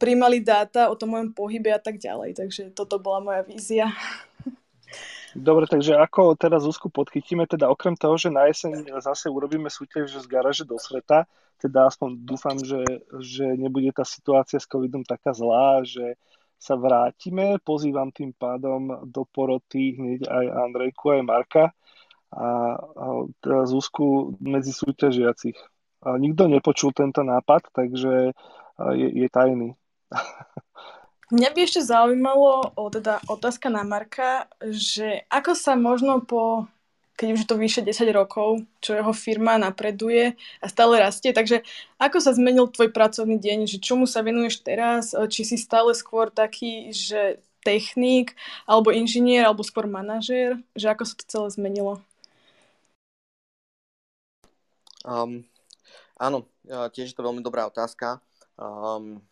[0.00, 2.34] príjmali dáta o tom mojom pohybe a tak ďalej.
[2.34, 3.92] Takže toto bola moja vízia.
[5.32, 10.20] Dobre, takže ako teraz Zuzku podchytíme, teda okrem toho, že na jeseň zase urobíme súťaž
[10.20, 11.24] z garaže do sveta,
[11.56, 12.84] teda aspoň dúfam, že,
[13.22, 16.20] že nebude tá situácia s covidom taká zlá, že
[16.60, 17.56] sa vrátime.
[17.64, 21.64] Pozývam tým pádom do poroty hneď aj Andrejku, aj Marka
[22.28, 23.06] a, a
[23.40, 25.56] teda Zuzku medzi súťažiacich.
[26.02, 28.36] A nikto nepočul tento nápad, takže
[28.98, 29.74] je, je tajný.
[31.32, 36.68] Mňa by ešte zaujímalo, o, teda otázka na Marka, že ako sa možno po,
[37.16, 41.64] keď už je to vyše 10 rokov, čo jeho firma napreduje a stále rastie, takže
[41.96, 46.28] ako sa zmenil tvoj pracovný deň, že čomu sa venuješ teraz, či si stále skôr
[46.28, 48.36] taký, že technik,
[48.68, 52.04] alebo inžinier, alebo skôr manažér, že ako sa to celé zmenilo?
[55.00, 55.48] Um,
[56.20, 58.20] áno, tiež je to veľmi dobrá otázka.
[58.60, 59.24] Um,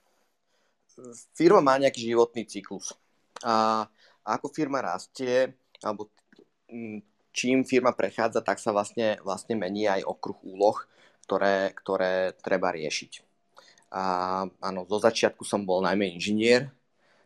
[1.36, 2.94] firma má nejaký životný cyklus.
[3.44, 3.86] A
[4.26, 6.12] ako firma rastie, alebo
[7.32, 10.76] čím firma prechádza, tak sa vlastne, vlastne mení aj okruh úloh,
[11.24, 13.22] ktoré, ktoré treba riešiť.
[13.90, 14.02] A
[14.62, 16.70] áno, zo začiatku som bol najmä inžinier,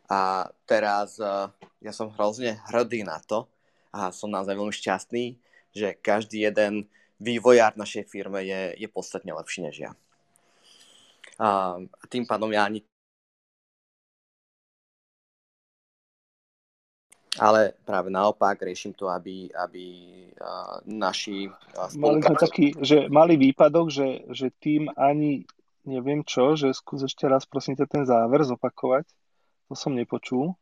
[0.04, 1.48] A teraz uh,
[1.80, 3.48] ja som hrozne hrdý na to
[3.88, 5.24] a som naozaj veľmi šťastný,
[5.72, 9.92] že každý jeden vývojár našej firme je, je podstatne lepší než ja.
[11.40, 11.80] A
[12.12, 12.84] tým pádom ja ani
[17.38, 19.86] ale práve naopak riešim to, aby, aby
[20.38, 25.42] uh, naši uh, Mali sme taký, že mali výpadok, že, že tým ani
[25.84, 29.04] neviem čo, že skús ešte raz prosím ťa ten záver zopakovať.
[29.68, 30.56] To som nepočul.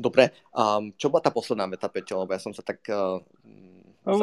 [0.00, 2.80] Dobre, um, čo bola tá posledná veta, Peťo, lebo ja som sa tak...
[2.88, 3.20] Uh,
[4.08, 4.16] no,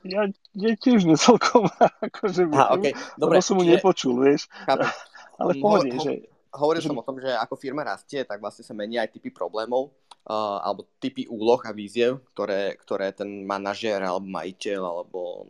[0.00, 1.68] ja, ja tiež necelkom
[2.08, 2.96] akože Aha, okay.
[3.20, 4.48] Dobre, som mu nepočul, vieš.
[4.64, 4.88] Chápem.
[5.40, 6.24] Ale pohode, ho, že...
[6.50, 9.94] Hovoril som o tom, že ako firma rastie, tak vlastne sa menia aj typy problémov
[10.26, 15.46] uh, alebo typy úloh a víziev, ktoré, ktoré ten manažér alebo majiteľ alebo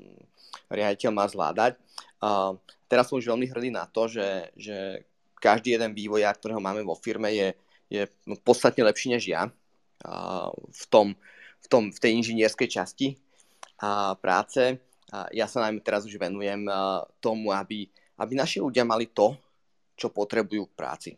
[0.68, 1.80] riaditeľ má zvládať.
[2.20, 5.08] Uh, teraz som už veľmi hrdý na to, že, že
[5.40, 7.56] každý jeden vývojár, ktorého máme vo firme, je,
[7.88, 8.04] je
[8.44, 9.48] podstatne lepší než ja
[10.68, 11.16] v, tom,
[11.60, 13.16] v, tom, v tej inžinierskej časti
[14.20, 14.80] práce.
[15.32, 16.68] Ja sa najmä teraz už venujem
[17.24, 17.88] tomu, aby,
[18.20, 19.32] aby naši ľudia mali to,
[20.00, 21.10] čo potrebujú v práci.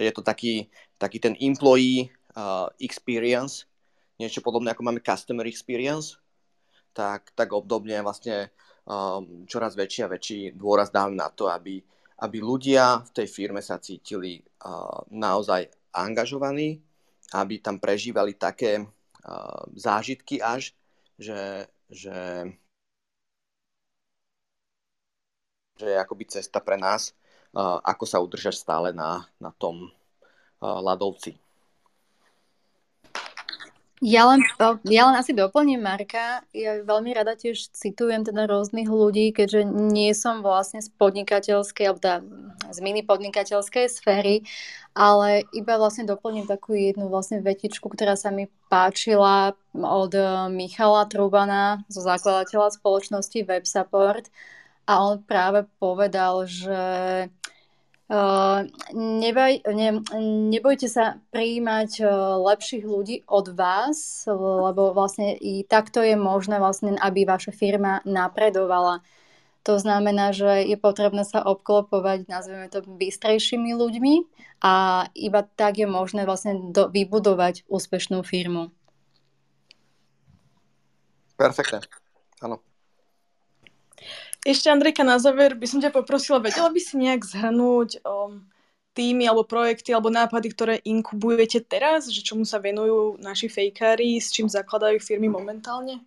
[0.00, 3.68] Je to taký, taký ten employee uh, experience,
[4.16, 6.16] niečo podobné ako máme customer experience,
[6.96, 8.54] tak, tak obdobne vlastne
[8.86, 11.82] um, čoraz väčší a väčší dôraz dávam na to, aby,
[12.22, 16.78] aby ľudia v tej firme sa cítili uh, naozaj angažovaní,
[17.34, 20.74] aby tam prežívali také uh, zážitky až,
[21.18, 22.50] že, že,
[25.78, 27.14] že je akoby cesta pre nás,
[27.62, 29.94] ako sa udržať stále na, na tom
[30.60, 31.38] ľadovci.
[34.04, 34.44] Ja len,
[34.84, 36.44] ja len asi doplním Marka.
[36.52, 42.04] Ja veľmi rada tiež citujem teda rôznych ľudí, keďže nie som vlastne z podnikateľskej, alebo
[42.04, 42.20] teda
[42.68, 44.44] z mini podnikateľskej sféry,
[44.92, 50.12] ale iba vlastne doplním takú jednu vlastne vetičku, ktorá sa mi páčila od
[50.52, 54.28] Michala Trubana, zo zakladateľa spoločnosti WebSupport.
[54.84, 56.80] A on práve povedal, že
[58.04, 60.04] Uh, nebaj, ne,
[60.52, 67.00] nebojte sa prijímať uh, lepších ľudí od vás, lebo vlastne i takto je možné, vlastne,
[67.00, 69.00] aby vaša firma napredovala.
[69.64, 74.14] To znamená, že je potrebné sa obklopovať, nazveme to, bystrejšími ľuďmi
[74.60, 78.68] a iba tak je možné vlastne do, vybudovať úspešnú firmu.
[81.40, 81.80] Perfektne.
[82.44, 82.60] Áno.
[84.44, 88.44] Ešte Andrejka, na záver by som ťa poprosila, vedela by si nejak zhrnúť um,
[88.92, 94.28] týmy alebo projekty alebo nápady, ktoré inkubujete teraz, že čomu sa venujú naši fejkári, s
[94.30, 96.04] čím zakladajú firmy momentálne?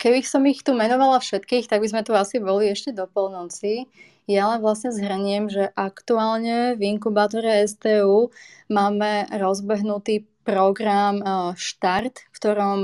[0.00, 3.84] Keby som ich tu menovala všetkých, tak by sme tu asi boli ešte do polnoci.
[4.24, 8.32] Ja len vlastne zhrniem, že aktuálne v inkubátore STU
[8.72, 11.20] máme rozbehnutý program
[11.52, 12.80] Štart, v ktorom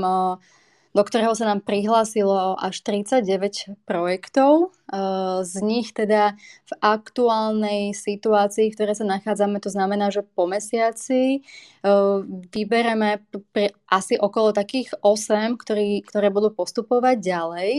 [0.97, 4.73] do ktorého sa nám prihlásilo až 39 projektov.
[4.89, 6.33] Eh, z nich teda
[6.65, 12.17] v aktuálnej situácii, v ktorej sa nachádzame, to znamená, že po mesiaci eh,
[12.49, 13.21] vybereme
[13.85, 17.73] asi okolo takých 8, ktorý, ktoré budú postupovať ďalej.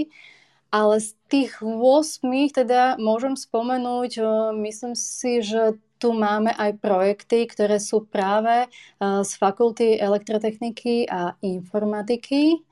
[0.71, 2.23] Ale z tých 8
[2.55, 4.27] teda môžem spomenúť, eh,
[4.63, 8.71] myslím si, že tu máme aj projekty, ktoré sú práve
[9.03, 12.68] z fakulty elektrotechniky a informatiky.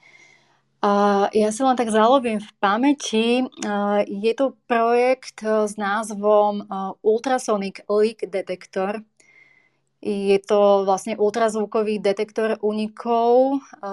[1.34, 3.42] Ja sa len tak zalovím v pamäti.
[4.06, 6.64] Je to projekt e, s názvom e,
[7.02, 9.02] Ultrasonic Leak Detector.
[9.98, 13.88] Je to vlastne ultrazvukový detektor unikov, e,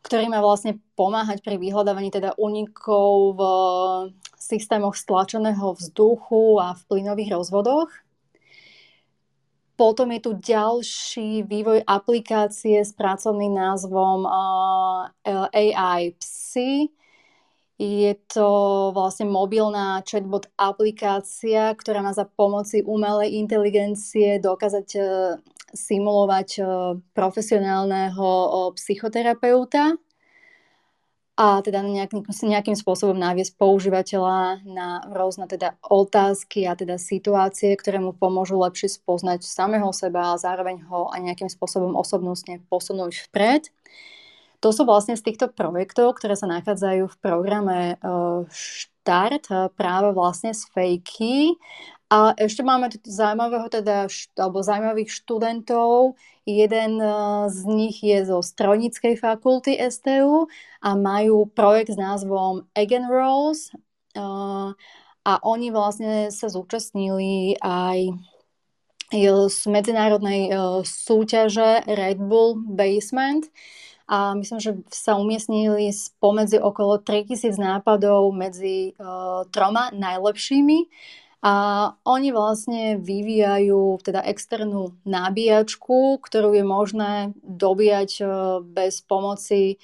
[0.00, 3.42] ktorý má vlastne pomáhať pri vyhľadávaní teda unikov v
[4.40, 7.92] systémoch stlačeného vzduchu a v plynových rozvodoch.
[9.76, 14.24] Potom je tu ďalší vývoj aplikácie s pracovným názvom
[15.52, 16.88] AI Psy.
[17.76, 18.48] Je to
[18.96, 25.36] vlastne mobilná chatbot aplikácia, ktorá má za pomoci umelej inteligencie dokázať uh,
[25.76, 29.92] simulovať uh, profesionálneho psychoterapeuta
[31.36, 38.00] a teda nejakým, nejakým spôsobom naviesť používateľa na rôzne teda otázky a teda situácie, ktoré
[38.00, 43.68] mu pomôžu lepšie spoznať samého seba a zároveň ho aj nejakým spôsobom osobnostne posunúť vpred.
[44.64, 47.94] To sú vlastne z týchto projektov, ktoré sa nachádzajú v programe e,
[48.48, 51.60] Štart e, práve vlastne z Fejky
[52.06, 54.06] a ešte máme zaujímavého teda,
[54.38, 56.14] alebo zaujímavých študentov.
[56.46, 57.06] Jeden e,
[57.50, 60.46] z nich je zo strojníckej fakulty STU
[60.78, 62.70] a majú projekt s názvom
[63.10, 63.74] Rolls.
[63.74, 64.22] E,
[65.26, 68.14] a oni vlastne sa zúčastnili aj
[69.50, 70.50] z medzinárodnej
[70.82, 73.46] súťaže Red Bull Basement
[74.06, 78.98] a myslím, že sa umiestnili spomedzi okolo 3000 nápadov medzi
[79.54, 80.78] troma najlepšími
[81.46, 81.54] a
[82.02, 88.24] oni vlastne vyvíjajú teda externú nabíjačku, ktorú je možné dobíjať e,
[88.66, 89.76] bez pomoci e,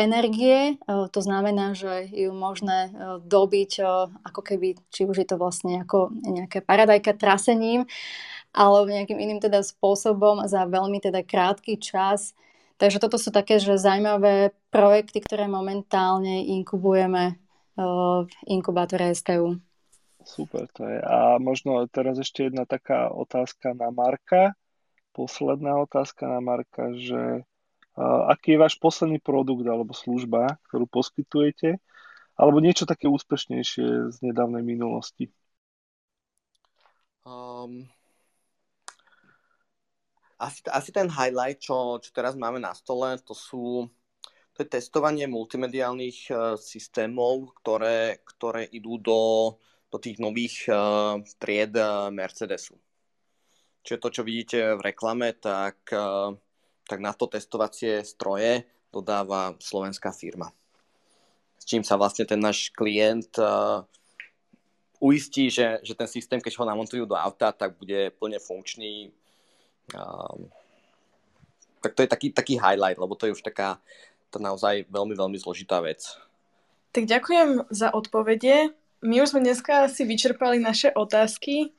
[0.00, 0.80] energie.
[0.80, 2.88] E, to znamená, že ju možné
[3.20, 3.84] dobiť
[4.24, 7.84] ako keby, či už je to vlastne ako nejaké paradajka trasením,
[8.56, 12.32] alebo nejakým iným teda spôsobom za veľmi teda krátky čas.
[12.80, 17.36] Takže toto sú také, že zaujímavé projekty, ktoré momentálne inkubujeme
[17.76, 19.60] v inkubátore STU.
[20.26, 20.98] Super to je.
[20.98, 24.58] A možno teraz ešte jedna taká otázka na Marka.
[25.14, 27.46] Posledná otázka na Marka, že
[27.94, 31.78] uh, aký je váš posledný produkt alebo služba, ktorú poskytujete,
[32.34, 35.30] alebo niečo také úspešnejšie z nedávnej minulosti?
[37.22, 37.86] Um,
[40.42, 43.86] asi, asi ten highlight, čo, čo teraz máme na stole, to sú
[44.56, 49.20] to je testovanie multimediálnych uh, systémov, ktoré, ktoré idú do
[49.90, 52.74] do tých nových uh, tried uh, Mercedesu.
[53.86, 56.34] Čiže to, čo vidíte v reklame, tak, uh,
[56.86, 60.50] tak na to testovacie stroje dodáva slovenská firma.
[61.56, 63.86] S čím sa vlastne ten náš klient uh,
[64.98, 69.14] uistí, že, že ten systém, keď ho namontujú do auta, tak bude plne funkčný.
[69.94, 70.50] Um,
[71.78, 73.78] tak to je taký, taký highlight, lebo to je už taká
[74.34, 76.02] to naozaj veľmi, veľmi zložitá vec.
[76.90, 81.72] Tak ďakujem za odpovede my už sme dneska si vyčerpali naše otázky.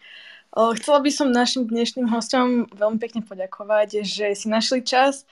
[0.54, 5.28] Chcela by som našim dnešným hostom veľmi pekne poďakovať, že si našli čas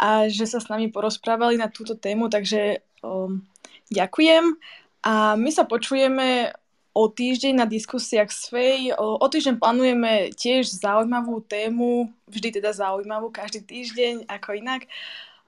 [0.00, 3.46] a že sa s nami porozprávali na túto tému, takže um,
[3.94, 4.58] ďakujem.
[5.04, 6.50] A my sa počujeme
[6.94, 8.98] o týždeň na diskusiách s FEJ.
[8.98, 14.86] O, o týždeň plánujeme tiež zaujímavú tému, vždy teda zaujímavú, každý týždeň, ako inak.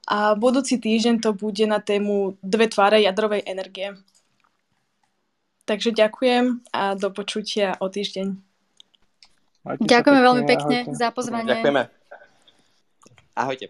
[0.07, 3.95] A budúci týždeň to bude na tému dve tváre jadrovej energie.
[5.67, 8.39] Takže ďakujem a do počutia o týždeň.
[9.83, 10.95] Ďakujeme veľmi pekne ahojte.
[10.95, 11.51] za pozvanie.
[11.51, 11.83] Ďakujeme.
[13.35, 13.67] Ahojte.